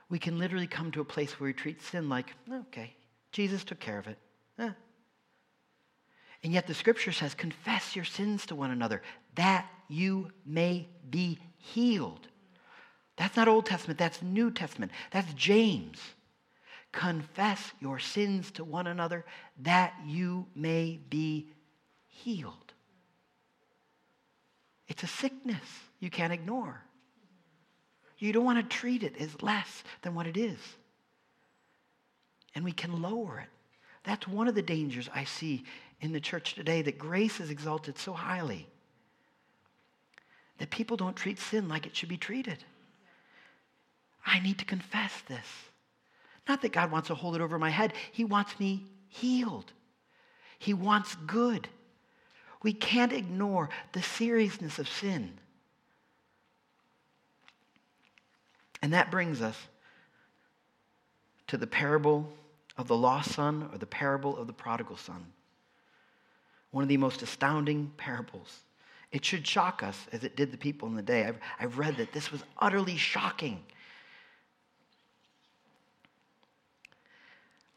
we 0.08 0.18
can 0.18 0.38
literally 0.38 0.66
come 0.66 0.90
to 0.92 1.02
a 1.02 1.04
place 1.04 1.38
where 1.38 1.48
we 1.48 1.52
treat 1.52 1.82
sin 1.82 2.08
like, 2.08 2.32
okay, 2.50 2.94
Jesus 3.32 3.62
took 3.62 3.78
care 3.78 3.98
of 3.98 4.06
it. 4.06 4.16
Eh. 4.58 4.70
And 6.42 6.54
yet 6.54 6.66
the 6.66 6.72
scripture 6.72 7.12
says, 7.12 7.34
confess 7.34 7.94
your 7.94 8.06
sins 8.06 8.46
to 8.46 8.54
one 8.54 8.70
another 8.70 9.02
that 9.34 9.68
you 9.88 10.30
may 10.46 10.88
be 11.10 11.38
healed. 11.58 12.28
That's 13.18 13.36
not 13.36 13.46
Old 13.46 13.66
Testament, 13.66 13.98
that's 13.98 14.22
New 14.22 14.52
Testament. 14.52 14.90
That's 15.10 15.30
James. 15.34 15.98
Confess 16.92 17.72
your 17.80 17.98
sins 17.98 18.50
to 18.52 18.64
one 18.64 18.86
another 18.86 19.24
that 19.62 19.94
you 20.06 20.46
may 20.54 20.98
be 21.08 21.48
healed. 22.08 22.72
It's 24.88 25.04
a 25.04 25.06
sickness 25.06 25.62
you 26.00 26.10
can't 26.10 26.32
ignore. 26.32 26.82
You 28.18 28.32
don't 28.32 28.44
want 28.44 28.58
to 28.58 28.76
treat 28.76 29.02
it 29.02 29.16
as 29.18 29.40
less 29.42 29.84
than 30.02 30.14
what 30.14 30.26
it 30.26 30.36
is. 30.36 30.58
And 32.54 32.64
we 32.64 32.72
can 32.72 33.00
lower 33.00 33.38
it. 33.38 33.48
That's 34.02 34.26
one 34.26 34.48
of 34.48 34.54
the 34.54 34.62
dangers 34.62 35.08
I 35.14 35.24
see 35.24 35.64
in 36.00 36.12
the 36.12 36.20
church 36.20 36.54
today 36.54 36.82
that 36.82 36.98
grace 36.98 37.38
is 37.40 37.50
exalted 37.50 37.98
so 37.98 38.12
highly 38.12 38.66
that 40.58 40.70
people 40.70 40.96
don't 40.96 41.16
treat 41.16 41.38
sin 41.38 41.68
like 41.68 41.86
it 41.86 41.96
should 41.96 42.08
be 42.08 42.16
treated. 42.16 42.58
I 44.26 44.40
need 44.40 44.58
to 44.58 44.64
confess 44.64 45.12
this. 45.28 45.46
Not 46.50 46.62
that 46.62 46.72
God 46.72 46.90
wants 46.90 47.06
to 47.06 47.14
hold 47.14 47.36
it 47.36 47.40
over 47.40 47.60
my 47.60 47.70
head, 47.70 47.92
He 48.10 48.24
wants 48.24 48.58
me 48.58 48.84
healed. 49.06 49.72
He 50.58 50.74
wants 50.74 51.14
good. 51.24 51.68
We 52.64 52.72
can't 52.72 53.12
ignore 53.12 53.70
the 53.92 54.02
seriousness 54.02 54.80
of 54.80 54.88
sin. 54.88 55.38
And 58.82 58.92
that 58.94 59.12
brings 59.12 59.40
us 59.40 59.56
to 61.46 61.56
the 61.56 61.68
parable 61.68 62.28
of 62.76 62.88
the 62.88 62.96
lost 62.96 63.30
son 63.30 63.68
or 63.70 63.78
the 63.78 63.86
parable 63.86 64.36
of 64.36 64.48
the 64.48 64.52
prodigal 64.52 64.96
son. 64.96 65.24
One 66.72 66.82
of 66.82 66.88
the 66.88 66.96
most 66.96 67.22
astounding 67.22 67.92
parables. 67.96 68.58
It 69.12 69.24
should 69.24 69.46
shock 69.46 69.84
us 69.84 69.96
as 70.10 70.24
it 70.24 70.34
did 70.34 70.50
the 70.50 70.58
people 70.58 70.88
in 70.88 70.96
the 70.96 71.02
day. 71.02 71.26
I've, 71.26 71.38
I've 71.60 71.78
read 71.78 71.96
that 71.98 72.12
this 72.12 72.32
was 72.32 72.42
utterly 72.58 72.96
shocking. 72.96 73.62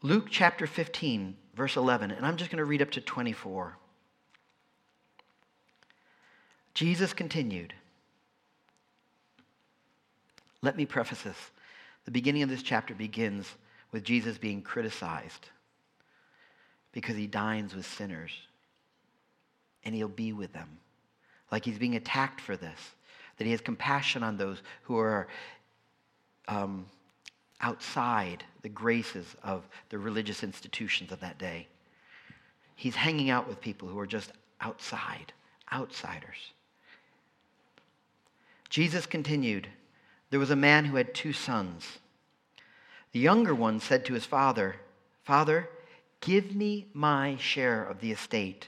Luke 0.04 0.26
chapter 0.28 0.66
15, 0.66 1.34
verse 1.54 1.78
11, 1.78 2.10
and 2.10 2.26
I'm 2.26 2.36
just 2.36 2.50
going 2.50 2.58
to 2.58 2.66
read 2.66 2.82
up 2.82 2.90
to 2.90 3.00
24. 3.00 3.78
Jesus 6.74 7.14
continued. 7.14 7.72
Let 10.60 10.76
me 10.76 10.84
preface 10.84 11.22
this. 11.22 11.50
The 12.04 12.10
beginning 12.10 12.42
of 12.42 12.50
this 12.50 12.62
chapter 12.62 12.94
begins 12.94 13.48
with 13.92 14.04
Jesus 14.04 14.36
being 14.36 14.60
criticized 14.60 15.48
because 16.92 17.16
he 17.16 17.26
dines 17.26 17.74
with 17.74 17.86
sinners 17.86 18.32
and 19.84 19.94
he'll 19.94 20.06
be 20.06 20.34
with 20.34 20.52
them. 20.52 20.80
Like 21.50 21.64
he's 21.64 21.78
being 21.78 21.96
attacked 21.96 22.42
for 22.42 22.58
this, 22.58 22.78
that 23.38 23.44
he 23.44 23.52
has 23.52 23.62
compassion 23.62 24.22
on 24.22 24.36
those 24.36 24.60
who 24.82 24.98
are 24.98 25.28
um, 26.46 26.84
outside 27.60 28.44
the 28.62 28.68
graces 28.68 29.36
of 29.42 29.68
the 29.90 29.98
religious 29.98 30.42
institutions 30.42 31.12
of 31.12 31.20
that 31.20 31.38
day. 31.38 31.66
He's 32.76 32.96
hanging 32.96 33.30
out 33.30 33.48
with 33.48 33.60
people 33.60 33.88
who 33.88 33.98
are 33.98 34.06
just 34.06 34.32
outside, 34.60 35.32
outsiders. 35.72 36.52
Jesus 38.68 39.06
continued 39.06 39.68
there 40.30 40.40
was 40.40 40.50
a 40.50 40.56
man 40.56 40.86
who 40.86 40.96
had 40.96 41.14
two 41.14 41.32
sons. 41.32 41.98
The 43.12 43.20
younger 43.20 43.54
one 43.54 43.78
said 43.78 44.04
to 44.06 44.14
his 44.14 44.26
father, 44.26 44.76
Father, 45.22 45.68
give 46.20 46.56
me 46.56 46.88
my 46.92 47.36
share 47.36 47.84
of 47.84 48.00
the 48.00 48.10
estate. 48.10 48.66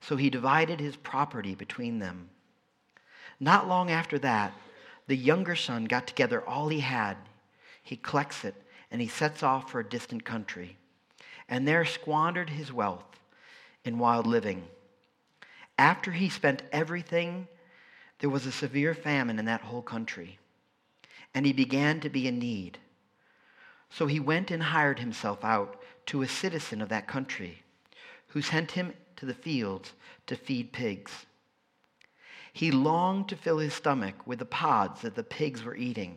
So 0.00 0.16
he 0.16 0.28
divided 0.28 0.80
his 0.80 0.96
property 0.96 1.54
between 1.54 2.00
them. 2.00 2.30
Not 3.38 3.68
long 3.68 3.90
after 3.90 4.18
that, 4.18 4.54
the 5.06 5.16
younger 5.16 5.54
son 5.54 5.84
got 5.84 6.06
together 6.06 6.42
all 6.44 6.68
he 6.68 6.80
had. 6.80 7.16
He 7.86 7.96
collects 7.96 8.44
it 8.44 8.54
and 8.90 9.00
he 9.00 9.08
sets 9.08 9.42
off 9.42 9.70
for 9.70 9.80
a 9.80 9.88
distant 9.88 10.24
country, 10.24 10.76
and 11.48 11.66
there 11.66 11.84
squandered 11.84 12.50
his 12.50 12.72
wealth 12.72 13.20
in 13.84 13.98
wild 13.98 14.26
living. 14.26 14.66
After 15.78 16.10
he 16.10 16.28
spent 16.28 16.62
everything, 16.72 17.46
there 18.18 18.30
was 18.30 18.44
a 18.44 18.52
severe 18.52 18.94
famine 18.94 19.38
in 19.38 19.44
that 19.44 19.60
whole 19.60 19.82
country 19.82 20.38
and 21.36 21.44
he 21.44 21.52
began 21.52 22.00
to 22.00 22.08
be 22.08 22.26
in 22.26 22.38
need. 22.38 22.78
So 23.90 24.06
he 24.06 24.18
went 24.18 24.50
and 24.50 24.62
hired 24.62 24.98
himself 24.98 25.44
out 25.44 25.82
to 26.06 26.22
a 26.22 26.28
citizen 26.28 26.80
of 26.80 26.88
that 26.88 27.06
country, 27.06 27.62
who 28.28 28.40
sent 28.40 28.70
him 28.70 28.94
to 29.16 29.26
the 29.26 29.34
fields 29.34 29.92
to 30.28 30.34
feed 30.34 30.72
pigs. 30.72 31.26
He 32.54 32.70
longed 32.70 33.28
to 33.28 33.36
fill 33.36 33.58
his 33.58 33.74
stomach 33.74 34.26
with 34.26 34.38
the 34.38 34.46
pods 34.46 35.02
that 35.02 35.14
the 35.14 35.22
pigs 35.22 35.62
were 35.62 35.76
eating, 35.76 36.16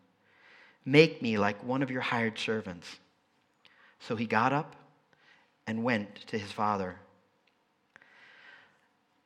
Make 0.85 1.21
me 1.21 1.37
like 1.37 1.63
one 1.63 1.83
of 1.83 1.91
your 1.91 2.01
hired 2.01 2.37
servants. 2.37 2.99
So 3.99 4.15
he 4.15 4.25
got 4.25 4.51
up 4.51 4.75
and 5.67 5.83
went 5.83 6.27
to 6.27 6.37
his 6.37 6.51
father. 6.51 6.97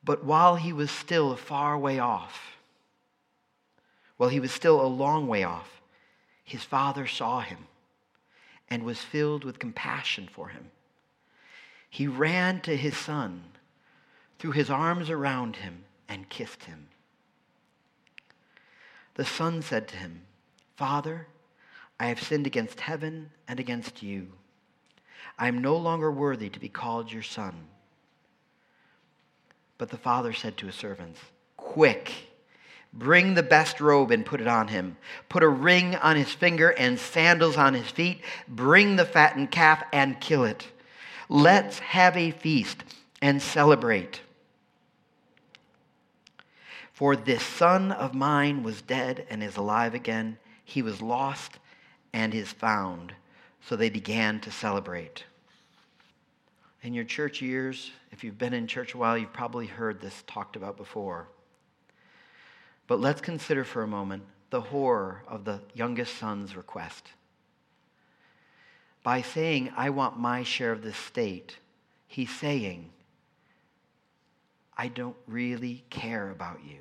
But 0.04 0.24
while 0.24 0.56
he 0.56 0.72
was 0.72 0.90
still 0.90 1.32
a 1.32 1.36
far 1.36 1.78
way 1.78 1.98
off, 1.98 2.56
while 4.16 4.30
he 4.30 4.40
was 4.40 4.52
still 4.52 4.80
a 4.80 4.86
long 4.86 5.26
way 5.26 5.44
off, 5.44 5.80
his 6.44 6.62
father 6.62 7.06
saw 7.06 7.40
him 7.40 7.66
and 8.68 8.84
was 8.84 9.00
filled 9.00 9.44
with 9.44 9.58
compassion 9.58 10.28
for 10.32 10.48
him. 10.48 10.70
He 11.88 12.06
ran 12.06 12.60
to 12.62 12.76
his 12.76 12.96
son, 12.96 13.44
threw 14.38 14.52
his 14.52 14.70
arms 14.70 15.10
around 15.10 15.56
him, 15.56 15.84
and 16.08 16.28
kissed 16.28 16.64
him. 16.64 16.88
The 19.14 19.24
son 19.24 19.62
said 19.62 19.88
to 19.88 19.96
him, 19.96 20.22
Father, 20.76 21.26
I 21.98 22.06
have 22.06 22.22
sinned 22.22 22.46
against 22.46 22.80
heaven 22.80 23.30
and 23.48 23.58
against 23.58 24.02
you. 24.02 24.28
I 25.38 25.48
am 25.48 25.58
no 25.58 25.76
longer 25.76 26.10
worthy 26.10 26.48
to 26.50 26.60
be 26.60 26.68
called 26.68 27.12
your 27.12 27.22
son. 27.22 27.54
But 29.78 29.90
the 29.90 29.98
father 29.98 30.32
said 30.32 30.56
to 30.58 30.66
his 30.66 30.74
servants, 30.74 31.20
Quick, 31.56 32.12
bring 32.92 33.34
the 33.34 33.42
best 33.42 33.80
robe 33.80 34.10
and 34.10 34.24
put 34.24 34.40
it 34.40 34.46
on 34.46 34.68
him. 34.68 34.96
Put 35.28 35.42
a 35.42 35.48
ring 35.48 35.96
on 35.96 36.16
his 36.16 36.32
finger 36.32 36.70
and 36.70 36.98
sandals 36.98 37.56
on 37.56 37.74
his 37.74 37.90
feet. 37.90 38.22
Bring 38.48 38.96
the 38.96 39.04
fattened 39.04 39.50
calf 39.50 39.82
and 39.92 40.20
kill 40.20 40.44
it. 40.44 40.66
Let's 41.28 41.78
have 41.80 42.16
a 42.16 42.30
feast 42.30 42.84
and 43.20 43.42
celebrate. 43.42 44.20
For 46.92 47.16
this 47.16 47.42
son 47.42 47.92
of 47.92 48.14
mine 48.14 48.62
was 48.62 48.80
dead 48.80 49.26
and 49.28 49.42
is 49.42 49.56
alive 49.56 49.92
again. 49.92 50.38
He 50.64 50.80
was 50.80 51.02
lost 51.02 51.58
and 52.16 52.34
is 52.34 52.50
found. 52.50 53.12
So 53.68 53.76
they 53.76 53.90
began 53.90 54.40
to 54.40 54.50
celebrate. 54.50 55.24
In 56.82 56.94
your 56.94 57.04
church 57.04 57.42
years, 57.42 57.90
if 58.10 58.24
you've 58.24 58.38
been 58.38 58.54
in 58.54 58.66
church 58.66 58.94
a 58.94 58.98
while, 58.98 59.18
you've 59.18 59.34
probably 59.34 59.66
heard 59.66 60.00
this 60.00 60.24
talked 60.26 60.56
about 60.56 60.78
before. 60.78 61.28
But 62.86 63.00
let's 63.00 63.20
consider 63.20 63.64
for 63.64 63.82
a 63.82 63.86
moment 63.86 64.22
the 64.48 64.62
horror 64.62 65.24
of 65.28 65.44
the 65.44 65.60
youngest 65.74 66.16
son's 66.16 66.56
request. 66.56 67.06
By 69.02 69.20
saying, 69.20 69.74
I 69.76 69.90
want 69.90 70.18
my 70.18 70.42
share 70.42 70.72
of 70.72 70.82
this 70.82 70.96
state, 70.96 71.58
he's 72.06 72.34
saying, 72.34 72.88
I 74.74 74.88
don't 74.88 75.16
really 75.26 75.84
care 75.90 76.30
about 76.30 76.60
you. 76.64 76.78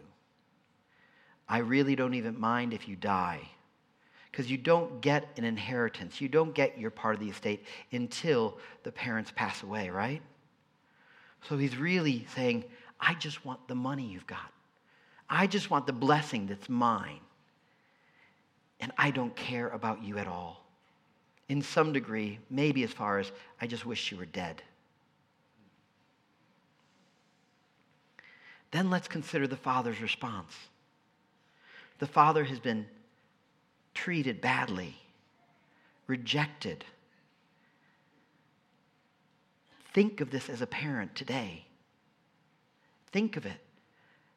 I 1.50 1.58
really 1.58 1.98
don't 1.98 2.14
even 2.14 2.40
mind 2.40 2.74
if 2.74 2.88
you 2.88 2.96
die. 2.96 3.50
Because 4.36 4.52
you 4.52 4.58
don't 4.58 5.00
get 5.00 5.30
an 5.38 5.46
inheritance. 5.46 6.20
You 6.20 6.28
don't 6.28 6.54
get 6.54 6.78
your 6.78 6.92
part 6.92 7.16
of 7.16 7.22
the 7.22 7.30
estate 7.30 7.64
until 7.94 8.58
the 8.84 8.92
parents 8.92 9.32
pass 9.34 9.64
away, 9.64 9.90
right? 9.90 10.22
So 11.48 11.56
he's 11.56 11.78
really 11.78 12.28
saying, 12.36 12.66
I 13.00 13.14
just 13.14 13.46
want 13.46 13.66
the 13.70 13.76
money 13.76 14.04
you've 14.04 14.28
got. 14.28 14.52
I 15.30 15.48
just 15.48 15.70
want 15.72 15.88
the 15.88 15.94
blessing 15.94 16.48
that's 16.48 16.68
mine. 16.68 17.22
And 18.82 18.92
I 18.98 19.10
don't 19.10 19.34
care 19.38 19.70
about 19.70 20.04
you 20.04 20.18
at 20.18 20.28
all. 20.28 20.66
In 21.48 21.62
some 21.62 21.94
degree, 21.94 22.40
maybe 22.50 22.84
as 22.84 22.92
far 22.92 23.20
as 23.20 23.32
I 23.62 23.68
just 23.68 23.86
wish 23.86 24.12
you 24.12 24.18
were 24.18 24.26
dead. 24.26 24.62
Then 28.72 28.90
let's 28.90 29.08
consider 29.08 29.48
the 29.48 29.56
father's 29.56 30.02
response. 30.02 30.54
The 32.00 32.08
father 32.08 32.44
has 32.44 32.60
been 32.60 32.86
treated 33.96 34.42
badly, 34.42 34.96
rejected. 36.06 36.86
Think 39.94 40.22
of 40.22 40.30
this 40.30 40.50
as 40.50 40.62
a 40.62 40.68
parent 40.68 41.16
today. 41.16 41.66
Think 43.12 43.38
of 43.38 43.46
it 43.46 43.58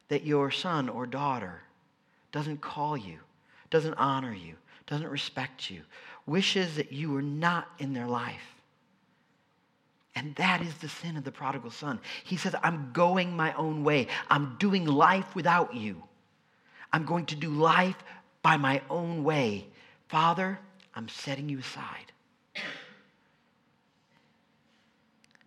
that 0.08 0.24
your 0.24 0.50
son 0.50 0.88
or 0.88 1.04
daughter 1.04 1.60
doesn't 2.32 2.60
call 2.60 2.96
you, 2.96 3.18
doesn't 3.68 3.94
honor 3.94 4.32
you, 4.32 4.54
doesn't 4.86 5.08
respect 5.08 5.68
you, 5.70 5.82
wishes 6.24 6.76
that 6.76 6.92
you 6.92 7.10
were 7.10 7.20
not 7.20 7.68
in 7.78 7.92
their 7.92 8.06
life. 8.06 8.54
And 10.14 10.34
that 10.36 10.62
is 10.62 10.74
the 10.74 10.88
sin 10.88 11.16
of 11.16 11.24
the 11.24 11.30
prodigal 11.30 11.70
son. 11.70 12.00
He 12.24 12.36
says, 12.36 12.54
I'm 12.62 12.90
going 12.92 13.36
my 13.36 13.52
own 13.54 13.84
way. 13.84 14.08
I'm 14.28 14.56
doing 14.58 14.84
life 14.84 15.36
without 15.36 15.74
you. 15.74 16.02
I'm 16.92 17.04
going 17.04 17.26
to 17.26 17.36
do 17.36 17.50
life 17.50 17.96
by 18.48 18.56
my 18.56 18.80
own 18.88 19.24
way. 19.24 19.66
Father, 20.08 20.58
I'm 20.94 21.06
setting 21.06 21.50
you 21.50 21.58
aside. 21.58 22.12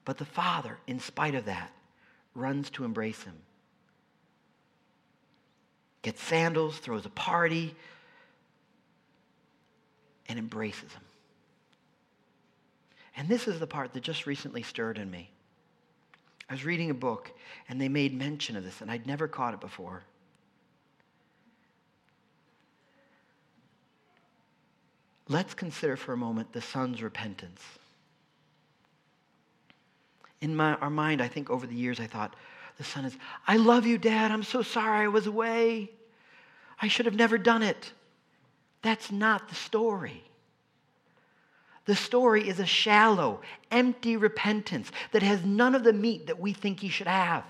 But 0.05 0.20
the 0.20 0.25
father, 0.25 0.77
in 0.86 1.00
spite 1.00 1.34
of 1.34 1.46
that, 1.46 1.72
runs 2.35 2.70
to 2.70 2.83
embrace 2.83 3.24
him. 3.24 3.33
Gets 6.03 6.22
sandals, 6.22 6.77
throws 6.77 7.07
a 7.07 7.09
party, 7.09 7.74
and 10.29 10.37
embraces 10.37 10.94
him. 10.94 11.03
And 13.18 13.27
this 13.27 13.48
is 13.48 13.59
the 13.59 13.66
part 13.66 13.94
that 13.94 14.03
just 14.03 14.27
recently 14.27 14.61
stirred 14.61 15.00
in 15.00 15.09
me. 15.09 15.31
I 16.48 16.53
was 16.53 16.66
reading 16.66 16.92
a 16.92 16.94
book, 16.94 17.31
and 17.68 17.81
they 17.81 17.90
made 17.90 18.14
mention 18.14 18.55
of 18.55 18.64
this, 18.64 18.79
and 18.79 18.92
I'd 18.92 19.07
never 19.07 19.27
caught 19.27 19.55
it 19.55 19.59
before. 19.59 20.03
Let's 25.31 25.53
consider 25.53 25.96
for 25.96 26.11
a 26.11 26.17
moment 26.17 26.51
the 26.51 26.61
son's 26.61 27.01
repentance. 27.01 27.61
In 30.41 30.53
my, 30.53 30.74
our 30.75 30.89
mind, 30.89 31.22
I 31.22 31.29
think 31.29 31.50
over 31.50 31.65
the 31.65 31.74
years, 31.74 32.01
I 32.01 32.07
thought, 32.07 32.35
the 32.77 32.83
son 32.83 33.05
is, 33.05 33.15
I 33.48 33.55
love 33.55 33.85
you, 33.85 33.98
Dad. 33.98 34.29
I'm 34.31 34.44
so 34.44 34.61
sorry 34.61 35.05
I 35.05 35.07
was 35.07 35.27
away. 35.27 35.89
I 36.81 36.89
should 36.89 37.05
have 37.05 37.15
never 37.15 37.37
done 37.37 37.63
it. 37.63 37.94
That's 38.81 39.09
not 39.09 39.48
the 39.48 39.55
story. 39.55 40.22
The 41.85 41.96
story 41.96 42.50
is 42.50 42.59
a 42.59 42.65
shallow, 42.65 43.39
empty 43.72 44.17
repentance 44.17 44.91
that 45.13 45.24
has 45.24 45.46
none 45.46 45.75
of 45.75 45.85
the 45.85 45.94
meat 45.94 46.27
that 46.27 46.41
we 46.41 46.51
think 46.51 46.81
he 46.81 46.89
should 46.89 47.07
have. 47.07 47.46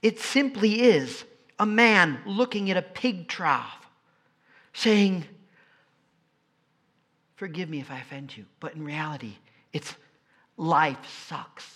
It 0.00 0.20
simply 0.20 0.80
is 0.80 1.24
a 1.58 1.66
man 1.66 2.20
looking 2.24 2.70
at 2.70 2.76
a 2.76 2.82
pig 2.82 3.26
trough 3.26 3.84
saying, 4.72 5.24
Forgive 7.38 7.68
me 7.68 7.78
if 7.78 7.88
I 7.88 8.00
offend 8.00 8.36
you. 8.36 8.46
But 8.58 8.74
in 8.74 8.84
reality, 8.84 9.36
it's 9.72 9.94
life 10.56 10.98
sucks. 11.28 11.72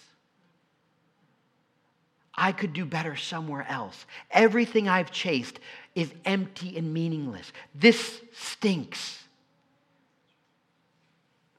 I 2.35 2.51
could 2.51 2.73
do 2.73 2.85
better 2.85 3.15
somewhere 3.15 3.65
else. 3.69 4.05
Everything 4.33 4.89
I've 4.89 5.13
chased 5.13 5.61
is 5.95 6.13
empty 6.25 6.77
and 6.77 6.93
meaningless. 6.93 7.53
This 7.77 8.21
stinks. 8.33 9.23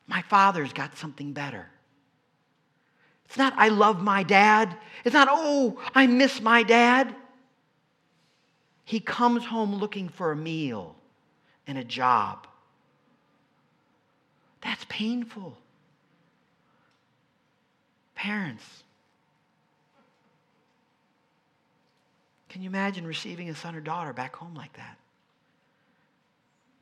My 0.05 0.21
father's 0.23 0.73
got 0.73 0.97
something 0.97 1.31
better. 1.31 1.65
It's 3.23 3.37
not, 3.37 3.53
I 3.55 3.69
love 3.69 4.03
my 4.03 4.23
dad. 4.23 4.75
It's 5.05 5.13
not, 5.13 5.29
oh, 5.31 5.79
I 5.95 6.07
miss 6.07 6.41
my 6.41 6.63
dad. 6.63 7.15
He 8.83 8.99
comes 8.99 9.45
home 9.45 9.75
looking 9.75 10.09
for 10.09 10.33
a 10.33 10.35
meal 10.35 10.97
and 11.65 11.77
a 11.77 11.85
job. 11.85 12.47
Painful. 14.93 15.57
Parents, 18.13 18.63
can 22.47 22.61
you 22.61 22.69
imagine 22.69 23.07
receiving 23.07 23.49
a 23.49 23.55
son 23.55 23.75
or 23.75 23.79
daughter 23.79 24.13
back 24.13 24.35
home 24.35 24.53
like 24.53 24.71
that? 24.73 24.99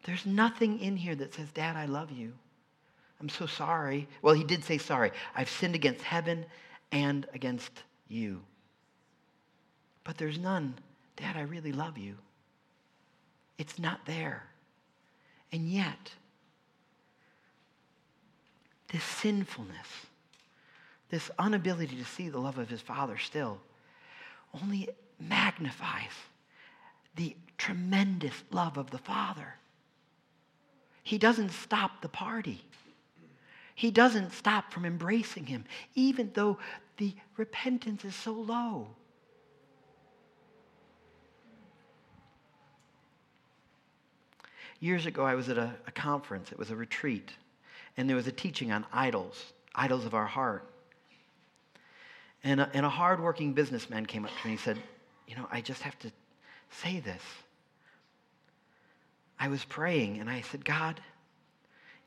There's 0.04 0.26
nothing 0.26 0.82
in 0.82 0.98
here 0.98 1.16
that 1.16 1.34
says, 1.34 1.54
Dad, 1.54 1.78
I 1.78 1.86
love 1.86 2.12
you. 2.12 2.34
I'm 3.22 3.30
so 3.30 3.46
sorry. 3.46 4.10
Well, 4.22 4.36
he 4.36 4.44
did 4.44 4.66
say 4.66 4.78
sorry. 4.78 5.12
I've 5.34 5.50
sinned 5.50 5.76
against 5.76 6.02
heaven 6.02 6.46
and 6.92 7.26
against 7.34 7.84
you. 8.10 8.42
But 10.04 10.18
there's 10.18 10.38
none, 10.38 10.76
Dad, 11.16 11.38
I 11.38 11.44
really 11.44 11.72
love 11.72 11.98
you. 11.98 12.18
It's 13.58 13.80
not 13.80 14.06
there. 14.06 14.44
And 15.54 15.70
yet, 15.70 16.12
this 18.92 19.04
sinfulness, 19.04 19.88
this 21.10 21.32
inability 21.44 21.96
to 21.96 22.06
see 22.06 22.30
the 22.30 22.40
love 22.40 22.58
of 22.58 22.70
his 22.70 22.82
Father 22.82 23.18
still, 23.18 23.60
only 24.62 24.90
magnifies 25.20 26.12
the 27.16 27.36
tremendous 27.58 28.44
love 28.52 28.78
of 28.78 28.92
the 28.92 28.98
Father. 28.98 29.56
He 31.04 31.18
doesn't 31.18 31.52
stop 31.52 32.02
the 32.02 32.10
party. 32.10 32.64
He 33.76 33.92
doesn't 33.92 34.34
stop 34.34 34.72
from 34.72 34.86
embracing 34.86 35.46
him, 35.46 35.66
even 35.96 36.32
though 36.34 36.58
the 36.98 37.14
repentance 37.38 38.04
is 38.04 38.14
so 38.14 38.34
low. 38.34 38.88
Years 44.80 45.06
ago, 45.06 45.24
I 45.24 45.36
was 45.36 45.48
at 45.48 45.58
a, 45.58 45.76
a 45.88 45.92
conference, 45.92 46.52
it 46.52 46.58
was 46.58 46.72
a 46.72 46.76
retreat 46.76 47.32
and 47.98 48.10
there 48.10 48.16
was 48.16 48.28
a 48.28 48.32
teaching 48.32 48.72
on 48.72 48.86
idols, 48.92 49.54
idols 49.76 50.06
of 50.06 50.14
our 50.14 50.26
heart. 50.26 50.68
And 52.44 52.62
a, 52.62 52.70
and 52.74 52.86
a 52.86 52.90
hardworking 52.90 53.54
businessman 53.54 54.06
came 54.06 54.26
up 54.26 54.32
to 54.32 54.48
me 54.48 54.52
and 54.52 54.60
he 54.60 54.64
said, 54.64 54.78
You 55.28 55.36
know, 55.36 55.48
I 55.52 55.62
just 55.62 55.82
have 55.84 55.98
to 56.00 56.12
say 56.70 57.00
this. 57.00 57.22
I 59.40 59.48
was 59.48 59.64
praying 59.66 60.20
and 60.20 60.30
I 60.30 60.42
said, 60.42 60.64
God, 60.64 61.00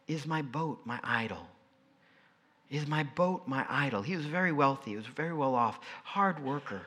is 0.07 0.27
my 0.27 0.43
boat 0.43 0.81
my 0.85 0.99
idol? 1.03 1.47
Is 2.71 2.87
my 2.87 3.05
boat 3.05 3.47
my 3.47 3.65
idol? 3.69 4.03
He 4.03 4.17
was 4.17 4.25
very 4.25 4.53
wealthy, 4.53 4.93
he 4.93 4.97
was 4.97 5.07
very 5.07 5.33
well 5.33 5.55
off, 5.55 5.79
hard 6.03 6.43
worker. 6.45 6.83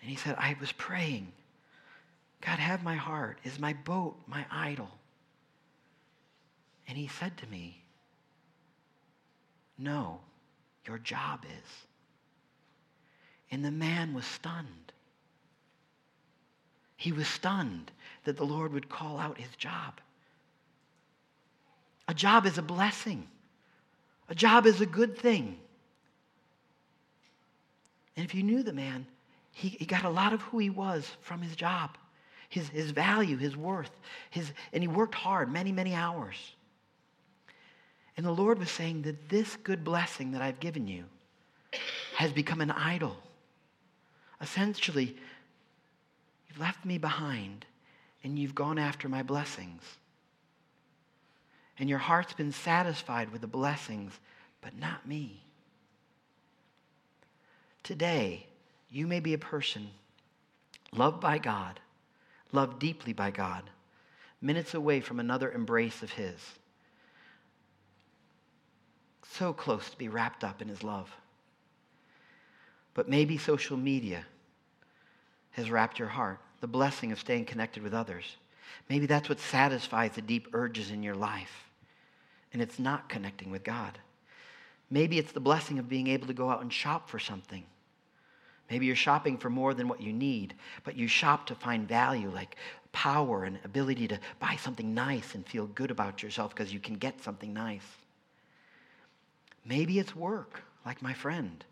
And 0.00 0.10
he 0.10 0.16
said, 0.16 0.36
I 0.38 0.56
was 0.60 0.72
praying. 0.72 1.32
God, 2.40 2.58
have 2.58 2.84
my 2.84 2.94
heart. 2.94 3.38
Is 3.44 3.58
my 3.58 3.72
boat 3.72 4.16
my 4.26 4.44
idol? 4.50 4.88
And 6.88 6.96
he 6.96 7.08
said 7.08 7.36
to 7.38 7.46
me, 7.46 7.82
No, 9.78 10.20
your 10.86 10.98
job 10.98 11.44
is. 11.44 11.70
And 13.50 13.64
the 13.64 13.70
man 13.70 14.14
was 14.14 14.24
stunned. 14.24 14.92
He 16.96 17.12
was 17.12 17.28
stunned 17.28 17.90
that 18.24 18.36
the 18.36 18.44
Lord 18.44 18.72
would 18.72 18.88
call 18.88 19.18
out 19.18 19.38
his 19.38 19.54
job. 19.56 20.00
A 22.08 22.14
job 22.14 22.46
is 22.46 22.58
a 22.58 22.62
blessing, 22.62 23.26
a 24.28 24.34
job 24.34 24.66
is 24.66 24.80
a 24.80 24.86
good 24.86 25.18
thing. 25.18 25.58
And 28.16 28.24
if 28.24 28.34
you 28.34 28.42
knew 28.42 28.62
the 28.62 28.72
man, 28.72 29.06
he, 29.52 29.68
he 29.68 29.84
got 29.84 30.04
a 30.04 30.10
lot 30.10 30.32
of 30.32 30.40
who 30.42 30.58
he 30.58 30.70
was 30.70 31.10
from 31.20 31.42
his 31.42 31.54
job, 31.54 31.98
his, 32.48 32.68
his 32.68 32.90
value, 32.90 33.36
his 33.36 33.56
worth, 33.56 33.90
his, 34.30 34.52
and 34.72 34.82
he 34.82 34.88
worked 34.88 35.14
hard, 35.14 35.52
many, 35.52 35.70
many 35.70 35.94
hours. 35.94 36.55
And 38.16 38.24
the 38.24 38.32
Lord 38.32 38.58
was 38.58 38.70
saying 38.70 39.02
that 39.02 39.28
this 39.28 39.56
good 39.56 39.84
blessing 39.84 40.32
that 40.32 40.42
I've 40.42 40.60
given 40.60 40.88
you 40.88 41.04
has 42.16 42.32
become 42.32 42.60
an 42.60 42.70
idol. 42.70 43.16
Essentially, 44.40 45.16
you've 46.48 46.58
left 46.58 46.84
me 46.84 46.96
behind 46.96 47.66
and 48.24 48.38
you've 48.38 48.54
gone 48.54 48.78
after 48.78 49.08
my 49.08 49.22
blessings. 49.22 49.82
And 51.78 51.90
your 51.90 51.98
heart's 51.98 52.32
been 52.32 52.52
satisfied 52.52 53.30
with 53.30 53.42
the 53.42 53.46
blessings, 53.46 54.12
but 54.62 54.78
not 54.78 55.06
me. 55.06 55.42
Today, 57.82 58.46
you 58.90 59.06
may 59.06 59.20
be 59.20 59.34
a 59.34 59.38
person 59.38 59.90
loved 60.92 61.20
by 61.20 61.36
God, 61.36 61.78
loved 62.50 62.78
deeply 62.78 63.12
by 63.12 63.30
God, 63.30 63.64
minutes 64.40 64.72
away 64.72 65.00
from 65.00 65.20
another 65.20 65.52
embrace 65.52 66.02
of 66.02 66.12
His. 66.12 66.38
So 69.32 69.52
close 69.52 69.90
to 69.90 69.98
be 69.98 70.08
wrapped 70.08 70.44
up 70.44 70.62
in 70.62 70.68
His 70.68 70.82
love. 70.82 71.14
But 72.94 73.08
maybe 73.08 73.36
social 73.36 73.76
media 73.76 74.24
has 75.50 75.70
wrapped 75.70 75.98
your 75.98 76.08
heart, 76.08 76.38
the 76.60 76.66
blessing 76.66 77.12
of 77.12 77.18
staying 77.18 77.44
connected 77.44 77.82
with 77.82 77.94
others. 77.94 78.36
Maybe 78.88 79.06
that's 79.06 79.28
what 79.28 79.40
satisfies 79.40 80.12
the 80.12 80.22
deep 80.22 80.48
urges 80.52 80.90
in 80.90 81.02
your 81.02 81.14
life, 81.14 81.68
and 82.52 82.62
it's 82.62 82.78
not 82.78 83.08
connecting 83.08 83.50
with 83.50 83.64
God. 83.64 83.98
Maybe 84.90 85.18
it's 85.18 85.32
the 85.32 85.40
blessing 85.40 85.78
of 85.78 85.88
being 85.88 86.06
able 86.06 86.26
to 86.28 86.34
go 86.34 86.50
out 86.50 86.62
and 86.62 86.72
shop 86.72 87.10
for 87.10 87.18
something 87.18 87.64
Maybe 88.70 88.86
you're 88.86 88.96
shopping 88.96 89.38
for 89.38 89.48
more 89.48 89.74
than 89.74 89.88
what 89.88 90.00
you 90.00 90.12
need, 90.12 90.54
but 90.84 90.96
you 90.96 91.06
shop 91.06 91.46
to 91.46 91.54
find 91.54 91.86
value 91.86 92.30
like 92.30 92.56
power 92.92 93.44
and 93.44 93.58
ability 93.64 94.08
to 94.08 94.18
buy 94.40 94.56
something 94.56 94.92
nice 94.92 95.34
and 95.34 95.46
feel 95.46 95.66
good 95.68 95.90
about 95.90 96.22
yourself 96.22 96.54
because 96.54 96.72
you 96.72 96.80
can 96.80 96.94
get 96.94 97.22
something 97.22 97.52
nice. 97.52 97.86
Maybe 99.66 99.98
it's 99.98 100.14
work, 100.14 100.62
like 100.84 101.02
my 101.02 101.12
friend. 101.12 101.64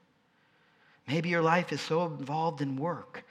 Maybe 1.07 1.28
your 1.28 1.42
life 1.42 1.72
is 1.72 1.80
so 1.80 2.07
involved 2.07 2.61
in 2.61 2.76
work 2.76 3.24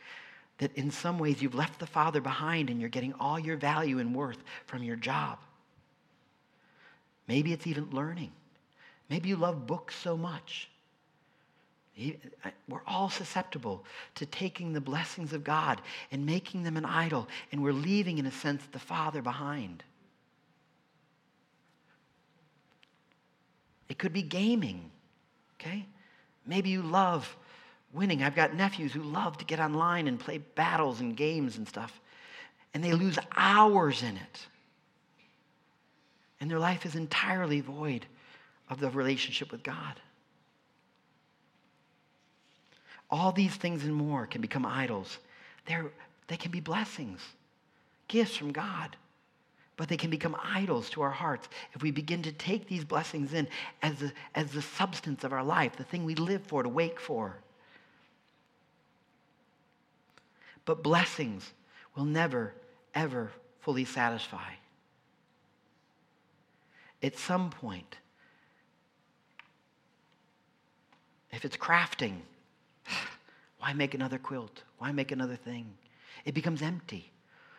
that 0.59 0.75
in 0.75 0.91
some 0.91 1.19
ways 1.19 1.41
you've 1.41 1.55
left 1.55 1.79
the 1.79 1.87
Father 1.87 2.21
behind 2.21 2.69
and 2.69 2.79
you're 2.79 2.89
getting 2.89 3.13
all 3.19 3.39
your 3.39 3.57
value 3.57 3.99
and 3.99 4.15
worth 4.15 4.37
from 4.65 4.83
your 4.83 4.95
job. 4.95 5.39
Maybe 7.27 7.51
it's 7.51 7.67
even 7.67 7.89
learning. 7.91 8.31
Maybe 9.09 9.29
you 9.29 9.35
love 9.35 9.67
books 9.67 9.95
so 9.95 10.15
much 10.15 10.69
we're 12.67 12.81
all 12.87 13.09
susceptible 13.09 13.85
to 14.15 14.25
taking 14.25 14.73
the 14.73 14.81
blessings 14.81 15.31
of 15.33 15.43
God 15.43 15.81
and 16.11 16.25
making 16.25 16.63
them 16.63 16.75
an 16.75 16.85
idol, 16.85 17.27
and 17.51 17.61
we're 17.61 17.73
leaving, 17.73 18.17
in 18.17 18.25
a 18.25 18.31
sense, 18.31 18.63
the 18.71 18.79
Father 18.79 19.21
behind. 19.21 19.83
It 23.89 23.97
could 23.97 24.13
be 24.13 24.21
gaming, 24.21 24.89
okay? 25.59 25.85
Maybe 26.45 26.69
you 26.69 26.81
love 26.81 27.35
winning. 27.93 28.23
I've 28.23 28.35
got 28.35 28.55
nephews 28.55 28.93
who 28.93 29.03
love 29.03 29.37
to 29.37 29.45
get 29.45 29.59
online 29.59 30.07
and 30.07 30.19
play 30.19 30.39
battles 30.39 30.99
and 30.99 31.15
games 31.15 31.57
and 31.57 31.67
stuff, 31.67 31.99
and 32.73 32.83
they 32.83 32.93
lose 32.93 33.17
hours 33.35 34.01
in 34.03 34.17
it. 34.17 34.47
And 36.39 36.49
their 36.49 36.59
life 36.59 36.85
is 36.85 36.95
entirely 36.95 37.61
void 37.61 38.05
of 38.69 38.79
the 38.79 38.89
relationship 38.89 39.51
with 39.51 39.63
God. 39.63 39.99
All 43.09 43.31
these 43.31 43.55
things 43.55 43.83
and 43.83 43.93
more 43.93 44.25
can 44.25 44.41
become 44.41 44.65
idols. 44.65 45.19
They're, 45.65 45.91
they 46.27 46.35
can 46.35 46.51
be 46.51 46.59
blessings, 46.59 47.21
gifts 48.07 48.35
from 48.35 48.51
God, 48.51 48.95
but 49.75 49.89
they 49.89 49.97
can 49.97 50.09
become 50.09 50.35
idols 50.43 50.89
to 50.91 51.01
our 51.01 51.11
hearts 51.11 51.49
if 51.73 51.81
we 51.81 51.91
begin 51.91 52.21
to 52.23 52.31
take 52.31 52.67
these 52.67 52.85
blessings 52.85 53.33
in 53.33 53.47
as 53.81 53.95
the, 53.97 54.11
as 54.35 54.51
the 54.51 54.61
substance 54.61 55.23
of 55.23 55.33
our 55.33 55.43
life, 55.43 55.75
the 55.75 55.83
thing 55.83 56.05
we 56.05 56.15
live 56.15 56.43
for, 56.43 56.61
to 56.61 56.69
wake 56.69 56.99
for. 56.99 57.37
But 60.65 60.83
blessings 60.83 61.51
will 61.95 62.05
never, 62.05 62.53
ever 62.93 63.31
fully 63.61 63.85
satisfy. 63.85 64.53
At 67.01 67.17
some 67.17 67.49
point, 67.49 67.97
if 71.31 71.43
it's 71.43 71.57
crafting, 71.57 72.17
why 73.59 73.73
make 73.73 73.93
another 73.93 74.19
quilt? 74.19 74.63
Why 74.77 74.91
make 74.91 75.11
another 75.11 75.35
thing? 75.35 75.73
It 76.25 76.33
becomes 76.33 76.61
empty. 76.61 77.12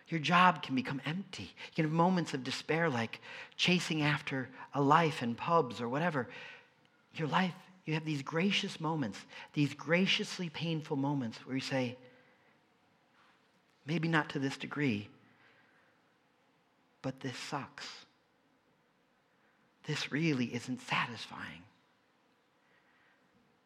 Your 0.08 0.20
job 0.20 0.62
can 0.62 0.74
become 0.74 1.00
empty. 1.06 1.44
You 1.44 1.74
can 1.76 1.84
have 1.86 1.92
moments 1.92 2.34
of 2.34 2.44
despair, 2.44 2.90
like 2.90 3.20
chasing 3.56 4.02
after 4.02 4.48
a 4.74 4.80
life 4.80 5.22
in 5.22 5.34
pubs 5.34 5.80
or 5.80 5.88
whatever. 5.88 6.28
Your 7.14 7.28
life, 7.28 7.54
you 7.86 7.94
have 7.94 8.04
these 8.04 8.22
gracious 8.22 8.80
moments, 8.80 9.18
these 9.54 9.72
graciously 9.72 10.50
painful 10.50 10.96
moments 10.96 11.38
where 11.46 11.54
you 11.54 11.62
say, 11.62 11.96
maybe 13.86 14.08
not 14.08 14.30
to 14.30 14.38
this 14.38 14.56
degree, 14.56 15.08
but 17.00 17.20
this 17.20 17.36
sucks. 17.36 17.86
This 19.86 20.12
really 20.12 20.46
isn't 20.46 20.80
satisfying. 20.82 21.62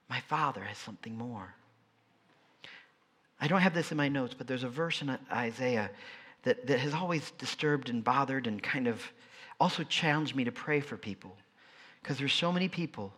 My 0.08 0.20
Father 0.20 0.62
has 0.62 0.78
something 0.78 1.16
more. 1.16 1.54
I 3.40 3.46
don't 3.46 3.60
have 3.60 3.74
this 3.74 3.92
in 3.92 3.96
my 3.96 4.08
notes, 4.08 4.34
but 4.36 4.46
there's 4.46 4.64
a 4.64 4.68
verse 4.68 5.00
in 5.02 5.16
Isaiah 5.30 5.90
that, 6.42 6.66
that 6.66 6.78
has 6.78 6.94
always 6.94 7.30
disturbed 7.32 7.90
and 7.90 8.02
bothered 8.02 8.46
and 8.46 8.62
kind 8.62 8.86
of 8.86 9.02
also 9.60 9.82
challenged 9.84 10.34
me 10.34 10.44
to 10.44 10.52
pray 10.52 10.80
for 10.80 10.96
people. 10.96 11.36
Because 12.02 12.18
there's 12.18 12.32
so 12.32 12.52
many 12.52 12.68
people 12.68 13.12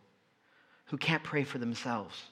who 0.86 0.96
can't 0.96 1.22
pray 1.22 1.44
for 1.44 1.58
themselves. 1.58 2.22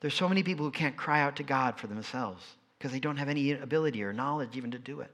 There's 0.00 0.14
so 0.14 0.28
many 0.28 0.42
people 0.42 0.64
who 0.64 0.72
can't 0.72 0.96
cry 0.96 1.20
out 1.20 1.36
to 1.36 1.42
God 1.42 1.78
for 1.78 1.86
themselves 1.86 2.44
because 2.78 2.92
they 2.92 3.00
don't 3.00 3.16
have 3.16 3.28
any 3.28 3.52
ability 3.52 4.02
or 4.02 4.12
knowledge 4.12 4.56
even 4.56 4.70
to 4.72 4.78
do 4.78 5.00
it. 5.00 5.10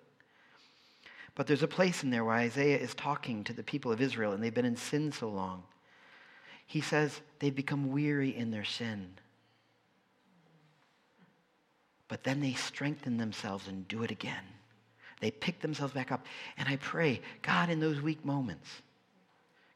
But 1.34 1.46
there's 1.46 1.62
a 1.62 1.68
place 1.68 2.02
in 2.02 2.10
there 2.10 2.24
where 2.24 2.34
Isaiah 2.34 2.78
is 2.78 2.94
talking 2.94 3.44
to 3.44 3.52
the 3.52 3.62
people 3.62 3.92
of 3.92 4.00
Israel 4.00 4.32
and 4.32 4.42
they've 4.42 4.54
been 4.54 4.64
in 4.64 4.76
sin 4.76 5.12
so 5.12 5.28
long 5.28 5.62
he 6.66 6.80
says 6.80 7.20
they've 7.38 7.54
become 7.54 7.90
weary 7.90 8.36
in 8.36 8.50
their 8.50 8.64
sin. 8.64 9.14
But 12.08 12.24
then 12.24 12.40
they 12.40 12.52
strengthen 12.54 13.16
themselves 13.16 13.68
and 13.68 13.88
do 13.88 14.02
it 14.02 14.10
again. 14.10 14.44
They 15.20 15.30
pick 15.30 15.60
themselves 15.60 15.94
back 15.94 16.12
up. 16.12 16.26
And 16.58 16.68
I 16.68 16.76
pray, 16.76 17.20
God, 17.42 17.70
in 17.70 17.80
those 17.80 18.00
weak 18.00 18.24
moments, 18.24 18.68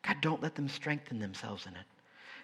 God, 0.03 0.17
don't 0.21 0.43
let 0.43 0.55
them 0.55 0.69
strengthen 0.69 1.19
themselves 1.19 1.67
in 1.67 1.73
it. 1.75 1.87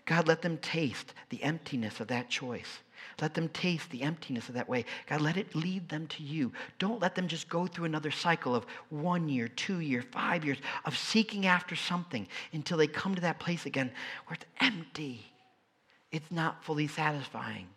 God, 0.07 0.29
let 0.29 0.42
them 0.42 0.59
taste 0.59 1.14
the 1.31 1.42
emptiness 1.42 2.01
of 2.01 2.09
that 2.09 2.29
choice. 2.29 2.81
Let 3.20 3.35
them 3.35 3.49
taste 3.49 3.90
the 3.90 4.03
emptiness 4.03 4.49
of 4.49 4.55
that 4.55 4.68
way. 4.68 4.85
God, 5.07 5.20
let 5.20 5.37
it 5.37 5.55
lead 5.55 5.88
them 5.88 6.07
to 6.09 6.23
you. 6.23 6.53
Don't 6.79 7.01
let 7.01 7.14
them 7.14 7.29
just 7.29 7.49
go 7.49 7.66
through 7.66 7.87
another 7.87 8.11
cycle 8.11 8.55
of 8.55 8.66
one 8.90 9.29
year, 9.29 9.49
two 9.49 9.81
year, 9.81 10.03
five 10.03 10.44
years 10.44 10.59
of 10.85 10.97
seeking 10.97 11.47
after 11.47 11.75
something 11.75 12.27
until 12.53 12.77
they 12.77 12.87
come 12.87 13.14
to 13.14 13.23
that 13.23 13.40
place 13.40 13.66
again 13.66 13.90
where 14.27 14.35
it's 14.35 14.47
empty. 14.61 15.25
It's 16.11 16.31
not 16.31 16.64
fully 16.64 16.87
satisfying. 16.87 17.68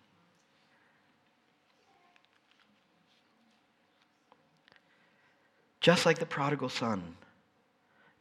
Just 5.87 6.05
like 6.05 6.19
the 6.19 6.25
prodigal 6.25 6.67
son, 6.67 7.15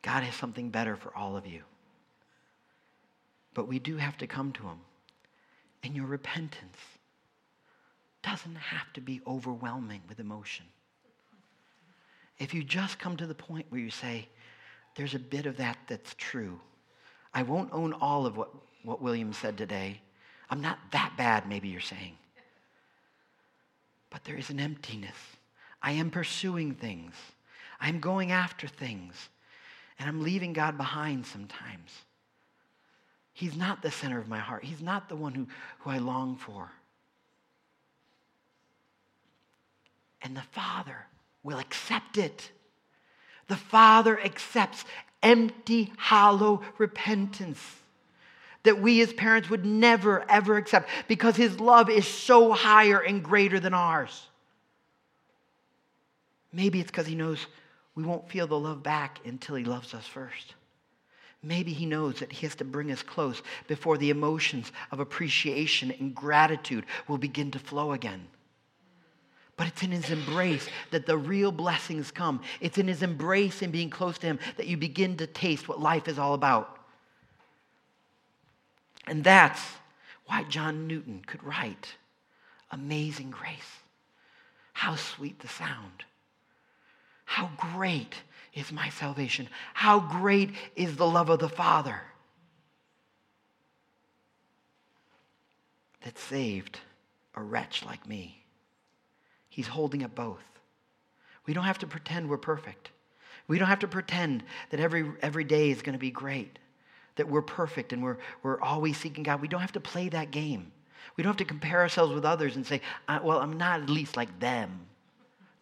God 0.01 0.23
has 0.23 0.37
something 0.37 0.71
better 0.71 0.95
for 0.95 1.13
all 1.17 1.37
of 1.37 1.49
you. 1.49 1.63
But 3.55 3.67
we 3.67 3.81
do 3.81 3.97
have 3.97 4.17
to 4.19 4.29
come 4.29 4.53
to 4.53 4.63
him. 4.63 4.79
And 5.83 5.97
your 5.97 6.07
repentance 6.07 6.79
doesn't 8.23 8.55
have 8.55 8.93
to 8.93 9.01
be 9.01 9.21
overwhelming 9.27 10.01
with 10.09 10.21
emotion. 10.21 10.65
If 12.39 12.55
you 12.55 12.63
just 12.63 13.01
come 13.01 13.17
to 13.17 13.27
the 13.27 13.35
point 13.35 13.67
where 13.71 13.81
you 13.81 13.91
say, 13.91 14.29
there's 14.95 15.17
a 15.17 15.19
bit 15.19 15.47
of 15.47 15.57
that 15.57 15.77
that's 15.89 16.15
true. 16.17 16.61
I 17.35 17.43
won't 17.43 17.73
own 17.73 17.95
all 17.95 18.27
of 18.27 18.37
what, 18.37 18.51
what 18.85 19.03
William 19.03 19.33
said 19.33 19.59
today. 19.59 20.01
I'm 20.51 20.61
not 20.61 20.79
that 20.93 21.15
bad, 21.19 21.49
maybe 21.49 21.67
you're 21.67 21.81
saying. 21.81 22.17
But 24.09 24.23
there 24.23 24.37
is 24.37 24.51
an 24.51 24.61
emptiness. 24.61 25.17
I 25.83 25.91
am 25.91 26.11
pursuing 26.11 26.73
things. 26.73 27.17
I'm 27.81 28.01
going 28.01 28.33
after 28.33 28.67
things. 28.67 29.29
And 29.99 30.09
I'm 30.09 30.23
leaving 30.23 30.53
God 30.53 30.77
behind 30.77 31.27
sometimes. 31.27 31.91
He's 33.33 33.57
not 33.57 33.83
the 33.83 33.91
center 33.91 34.19
of 34.19 34.29
my 34.29 34.39
heart. 34.39 34.65
He's 34.65 34.83
not 34.83 35.09
the 35.09 35.17
one 35.17 35.35
who, 35.35 35.47
who 35.81 35.91
I 35.91 35.99
long 35.99 36.37
for. 36.37 36.71
And 40.23 40.37
the 40.37 40.43
Father 40.53 41.07
will 41.43 41.59
accept 41.59 42.19
it. 42.19 42.51
The 43.49 43.57
Father 43.57 44.19
accepts 44.21 44.85
empty, 45.23 45.93
hollow 45.97 46.63
repentance 46.79 47.61
that 48.67 48.81
we 48.81 49.01
as 49.01 49.13
parents 49.13 49.49
would 49.49 49.65
never, 49.65 50.29
ever 50.29 50.57
accept 50.57 50.89
because 51.09 51.37
His 51.37 51.61
love 51.61 51.89
is 51.89 52.07
so 52.07 52.53
higher 52.53 52.99
and 52.99 53.23
greater 53.23 53.61
than 53.61 53.73
ours. 53.73 54.27
Maybe 56.53 56.81
it's 56.81 56.91
because 56.91 57.07
He 57.07 57.15
knows 57.15 57.47
we 57.97 58.05
won't 58.05 58.31
feel 58.31 58.47
the 58.47 58.59
love 58.59 58.83
back 58.83 59.21
until 59.25 59.57
He 59.57 59.65
loves 59.65 59.95
us 59.95 60.07
first. 60.07 60.55
Maybe 61.43 61.73
He 61.73 61.87
knows 61.87 62.21
that 62.21 62.33
He 62.33 62.47
has 62.47 62.55
to 62.57 62.65
bring 62.65 62.93
us 62.93 63.03
close 63.03 63.43
before 63.67 63.99
the 63.99 64.11
emotions 64.11 64.71
of 64.93 65.01
appreciation 65.01 65.91
and 65.91 66.15
gratitude 66.15 66.87
will 67.09 67.19
begin 67.19 67.51
to 67.51 67.59
flow 67.59 67.93
again. 67.93 68.29
But 69.57 69.69
it's 69.69 69.83
in 69.83 69.91
his 69.91 70.11
embrace 70.11 70.69
that 70.91 71.07
the 71.07 71.17
real 71.17 71.51
blessings 71.51 72.11
come. 72.11 72.43
It's 72.61 72.77
in 72.77 72.89
his 72.89 73.03
embrace 73.03 73.63
and 73.63 73.73
being 73.73 73.89
close 73.89 74.19
to 74.19 74.27
him 74.27 74.39
that 74.59 74.67
you 74.67 74.77
begin 74.77 75.17
to 75.17 75.27
taste 75.27 75.67
what 75.67 75.81
life 75.81 76.09
is 76.09 76.19
all 76.19 76.35
about. 76.35 76.79
And 79.07 79.25
that's 79.25 79.63
why 80.27 80.45
John 80.45 80.87
Newton 80.87 81.23
could 81.27 81.43
write 81.43 81.95
Amazing 82.71 83.31
Grace. 83.31 83.81
How 84.75 84.97
sweet 84.97 85.39
the 85.41 85.49
sound. 85.49 86.05
How 87.27 87.51
great 87.59 88.15
is 88.55 88.73
my 88.73 88.89
salvation. 88.89 89.49
How 89.75 90.01
great 90.01 90.51
is 90.75 90.97
the 90.97 91.07
love 91.07 91.29
of 91.29 91.39
the 91.39 91.49
Father 91.49 92.01
that 96.03 96.19
saved 96.19 96.81
a 97.35 97.43
wretch 97.43 97.85
like 97.85 98.09
me. 98.09 98.43
He's 99.51 99.67
holding 99.67 100.03
up 100.03 100.15
both. 100.15 100.45
We 101.47 101.53
don't 101.53 101.65
have 101.65 101.79
to 101.81 101.87
pretend 101.87 102.31
we're 102.31 102.39
perfect. 102.39 102.91
We 103.49 103.59
don't 103.59 103.69
have 103.69 103.81
to 103.81 103.89
pretend 103.89 104.43
that 104.71 104.81
every, 104.81 105.11
every 105.21 105.45
day 105.45 105.71
is 105.71 105.83
going 105.83 105.93
to 105.93 105.99
be 105.99 106.11
great, 106.11 106.59
that 107.17 107.29
we're 107.29 107.43
perfect 107.43 107.93
and 107.93 108.03
we're, 108.03 108.17
we're 108.43 108.61
always 108.61 108.97
seeking 108.97 109.25
God. 109.25 109.41
We 109.41 109.49
don't 109.49 109.61
have 109.61 109.73
to 109.73 109.81
play 109.81 110.09
that 110.09 110.31
game. 110.31 110.73
We 111.17 111.23
don't 111.23 111.31
have 111.31 111.39
to 111.39 111.45
compare 111.45 111.81
ourselves 111.81 112.15
with 112.15 112.25
others 112.25 112.57
and 112.57 112.67
say, 112.67 112.81
well, 113.09 113.39
I'm 113.39 113.59
not 113.59 113.83
at 113.83 113.91
least 113.91 114.17
like 114.17 114.41
them. 114.41 114.87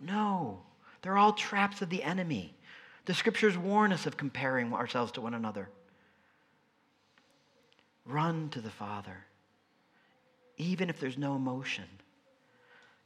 No, 0.00 0.60
they're 1.04 1.18
all 1.18 1.34
traps 1.34 1.82
of 1.82 1.90
the 1.90 2.02
enemy. 2.02 2.54
The 3.04 3.12
scriptures 3.12 3.58
warn 3.58 3.92
us 3.92 4.06
of 4.06 4.16
comparing 4.16 4.72
ourselves 4.72 5.12
to 5.12 5.20
one 5.20 5.34
another. 5.34 5.68
Run 8.06 8.48
to 8.50 8.62
the 8.62 8.70
Father, 8.70 9.18
even 10.56 10.88
if 10.88 10.98
there's 10.98 11.18
no 11.18 11.36
emotion. 11.36 11.84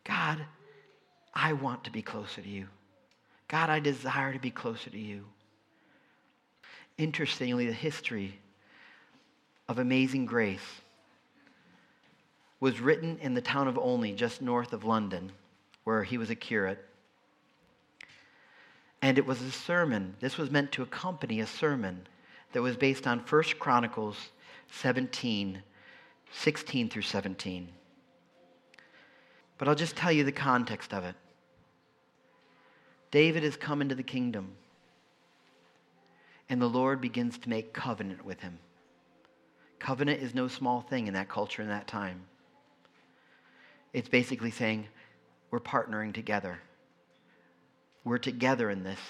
God, 0.04 0.38
I 1.34 1.54
want 1.54 1.82
to 1.84 1.90
be 1.90 2.00
closer 2.00 2.40
to 2.40 2.48
you. 2.48 2.68
God, 3.48 3.68
I 3.68 3.80
desire 3.80 4.32
to 4.32 4.38
be 4.38 4.52
closer 4.52 4.90
to 4.90 4.98
you. 4.98 5.24
Interestingly, 6.98 7.66
the 7.66 7.72
history 7.72 8.38
of 9.68 9.80
Amazing 9.80 10.26
Grace 10.26 10.60
was 12.60 12.80
written 12.80 13.18
in 13.18 13.34
the 13.34 13.40
town 13.40 13.66
of 13.66 13.76
Olney, 13.76 14.12
just 14.12 14.40
north 14.40 14.72
of 14.72 14.84
London, 14.84 15.32
where 15.82 16.04
he 16.04 16.16
was 16.16 16.30
a 16.30 16.36
curate. 16.36 16.87
And 19.00 19.18
it 19.18 19.26
was 19.26 19.40
a 19.42 19.50
sermon. 19.50 20.16
This 20.20 20.38
was 20.38 20.50
meant 20.50 20.72
to 20.72 20.82
accompany 20.82 21.40
a 21.40 21.46
sermon 21.46 22.06
that 22.52 22.62
was 22.62 22.76
based 22.76 23.06
on 23.06 23.20
1 23.20 23.42
Chronicles 23.58 24.16
17, 24.70 25.62
16 26.32 26.88
through 26.88 27.02
17. 27.02 27.68
But 29.56 29.68
I'll 29.68 29.74
just 29.74 29.96
tell 29.96 30.12
you 30.12 30.24
the 30.24 30.32
context 30.32 30.92
of 30.92 31.04
it. 31.04 31.14
David 33.10 33.42
has 33.42 33.56
come 33.56 33.80
into 33.80 33.94
the 33.94 34.02
kingdom, 34.02 34.52
and 36.48 36.60
the 36.60 36.68
Lord 36.68 37.00
begins 37.00 37.38
to 37.38 37.48
make 37.48 37.72
covenant 37.72 38.24
with 38.24 38.40
him. 38.40 38.58
Covenant 39.78 40.22
is 40.22 40.34
no 40.34 40.48
small 40.48 40.80
thing 40.80 41.06
in 41.06 41.14
that 41.14 41.28
culture 41.28 41.62
in 41.62 41.68
that 41.68 41.86
time. 41.86 42.22
It's 43.92 44.08
basically 44.08 44.50
saying, 44.50 44.86
we're 45.50 45.60
partnering 45.60 46.12
together. 46.12 46.60
We're 48.08 48.18
together 48.18 48.70
in 48.70 48.82
this, 48.82 49.00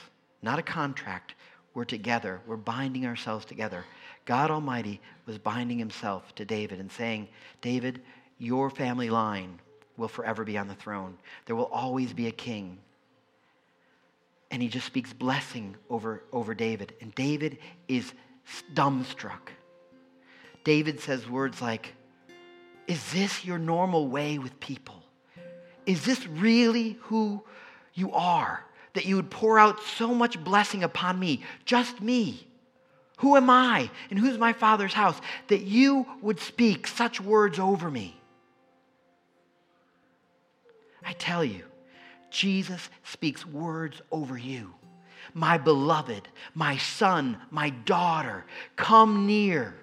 not 0.43 0.59
a 0.59 0.63
contract. 0.63 1.35
We're 1.73 1.85
together. 1.85 2.41
We're 2.47 2.57
binding 2.57 3.07
ourselves 3.07 3.45
together. 3.45 3.85
God 4.25 4.51
Almighty 4.51 5.01
was 5.27 5.39
binding 5.39 5.79
himself 5.79 6.35
to 6.35 6.45
David 6.45 6.81
and 6.81 6.91
saying, 6.91 7.29
David, 7.61 8.03
your 8.39 8.71
family 8.71 9.09
line 9.09 9.61
will 9.97 10.09
forever 10.09 10.45
be 10.45 10.59
on 10.59 10.69
the 10.69 10.75
throne. 10.75 11.17
There 11.47 11.55
will 11.55 11.67
always 11.67 12.13
be 12.13 12.27
a 12.27 12.33
king 12.33 12.79
and 14.51 14.63
he 14.63 14.69
just 14.69 14.87
speaks 14.87 15.13
blessing 15.13 15.77
over, 15.91 16.25
over 16.33 16.55
David. 16.55 16.95
And 17.01 17.15
David 17.15 17.59
is 17.87 18.13
dumbstruck. 18.75 19.51
David 20.65 21.01
says 21.01 21.29
words 21.29 21.61
like, 21.61 21.95
Is 22.87 23.13
this 23.13 23.45
your 23.45 23.59
normal 23.59 24.09
way 24.09 24.39
with 24.39 24.59
people? 24.59 25.03
Is 25.87 26.05
this 26.05 26.27
really 26.27 26.99
who 27.03 27.43
you 27.95 28.13
are? 28.13 28.65
That 28.99 29.07
you 29.07 29.15
would 29.15 29.31
pour 29.31 29.61
out 29.61 29.81
so 29.81 30.13
much 30.13 30.43
blessing 30.43 30.83
upon 30.83 31.21
me, 31.21 31.45
just 31.65 32.01
me? 32.01 32.45
Who 33.19 33.37
am 33.37 33.49
I 33.49 33.89
and 34.11 34.19
who's 34.19 34.37
my 34.39 34.53
father's 34.53 34.93
house? 34.93 35.21
That 35.47 35.61
you 35.61 36.05
would 36.21 36.41
speak 36.41 36.89
such 36.89 37.21
words 37.21 37.61
over 37.61 37.89
me. 37.93 38.21
I 41.07 41.13
tell 41.13 41.45
you, 41.45 41.63
Jesus 42.29 42.91
speaks 43.05 43.47
words 43.47 44.03
over 44.11 44.37
you. 44.37 44.75
My 45.33 45.59
beloved, 45.59 46.27
my 46.57 46.77
son, 46.79 47.39
my 47.53 47.71
daughter, 47.71 48.47
come 48.75 49.29
near. 49.29 49.77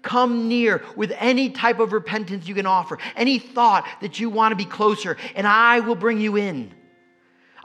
Come 0.00 0.48
near 0.48 0.82
with 0.96 1.12
any 1.18 1.50
type 1.50 1.78
of 1.78 1.92
repentance 1.92 2.48
you 2.48 2.54
can 2.54 2.64
offer, 2.64 2.96
any 3.16 3.38
thought 3.38 3.86
that 4.00 4.18
you 4.18 4.30
want 4.30 4.52
to 4.52 4.56
be 4.56 4.64
closer, 4.64 5.18
and 5.34 5.46
I 5.46 5.80
will 5.80 5.94
bring 5.94 6.18
you 6.22 6.38
in. 6.38 6.72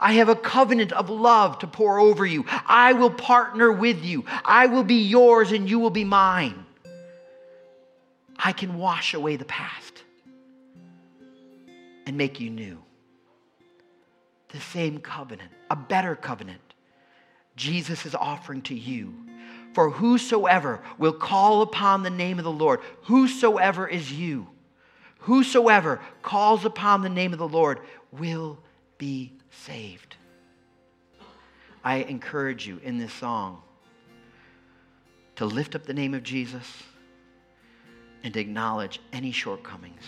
I 0.02 0.14
have 0.14 0.28
a 0.28 0.34
covenant 0.34 0.92
of 0.92 1.08
love 1.08 1.60
to 1.60 1.68
pour 1.68 2.00
over 2.00 2.26
you. 2.26 2.44
I 2.48 2.92
will 2.92 3.10
partner 3.10 3.70
with 3.70 4.04
you. 4.04 4.24
I 4.44 4.66
will 4.66 4.82
be 4.82 5.02
yours 5.02 5.52
and 5.52 5.70
you 5.70 5.78
will 5.78 5.90
be 5.90 6.04
mine. 6.04 6.66
I 8.36 8.50
can 8.52 8.76
wash 8.76 9.14
away 9.14 9.36
the 9.36 9.44
past 9.44 10.02
and 12.04 12.18
make 12.18 12.40
you 12.40 12.50
new 12.50 12.82
the 14.48 14.60
same 14.60 14.98
covenant, 14.98 15.50
a 15.70 15.76
better 15.76 16.14
covenant, 16.14 16.60
Jesus 17.56 18.04
is 18.04 18.14
offering 18.14 18.62
to 18.62 18.74
you. 18.74 19.14
For 19.72 19.88
whosoever 19.88 20.82
will 20.98 21.14
call 21.14 21.62
upon 21.62 22.02
the 22.02 22.10
name 22.10 22.38
of 22.38 22.44
the 22.44 22.50
Lord, 22.50 22.80
whosoever 23.04 23.88
is 23.88 24.12
you, 24.12 24.48
whosoever 25.20 26.00
calls 26.20 26.66
upon 26.66 27.00
the 27.00 27.08
name 27.08 27.32
of 27.32 27.38
the 27.38 27.48
Lord 27.48 27.80
will 28.10 28.58
be 28.98 29.32
saved. 29.52 30.16
I 31.84 31.96
encourage 31.96 32.66
you 32.66 32.80
in 32.82 32.98
this 32.98 33.12
song 33.12 33.62
to 35.36 35.44
lift 35.46 35.74
up 35.74 35.84
the 35.84 35.94
name 35.94 36.14
of 36.14 36.22
Jesus 36.22 36.82
and 38.22 38.32
to 38.34 38.40
acknowledge 38.40 39.00
any 39.12 39.32
shortcomings. 39.32 40.02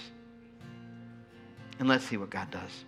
And 1.78 1.88
let's 1.88 2.04
see 2.04 2.16
what 2.16 2.30
God 2.30 2.48
does. 2.50 2.84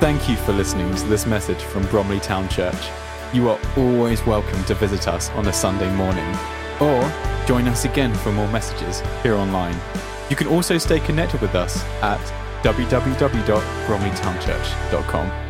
Thank 0.00 0.28
you 0.28 0.36
for 0.36 0.52
listening 0.52 0.94
to 0.94 1.04
this 1.06 1.26
message 1.26 1.62
from 1.62 1.86
Bromley 1.86 2.20
Town 2.20 2.48
Church. 2.48 2.90
You 3.32 3.48
are 3.48 3.58
always 3.76 4.24
welcome 4.26 4.62
to 4.64 4.74
visit 4.74 5.08
us 5.08 5.30
on 5.30 5.48
a 5.48 5.52
Sunday 5.52 5.90
morning 5.96 6.36
or 6.80 7.12
join 7.46 7.66
us 7.66 7.86
again 7.86 8.14
for 8.14 8.30
more 8.30 8.48
messages 8.48 9.02
here 9.22 9.34
online. 9.34 9.76
You 10.28 10.36
can 10.36 10.48
also 10.48 10.76
stay 10.76 11.00
connected 11.00 11.40
with 11.40 11.54
us 11.54 11.82
at 12.02 12.20
www.bromleytownchurch.com. 12.66 15.45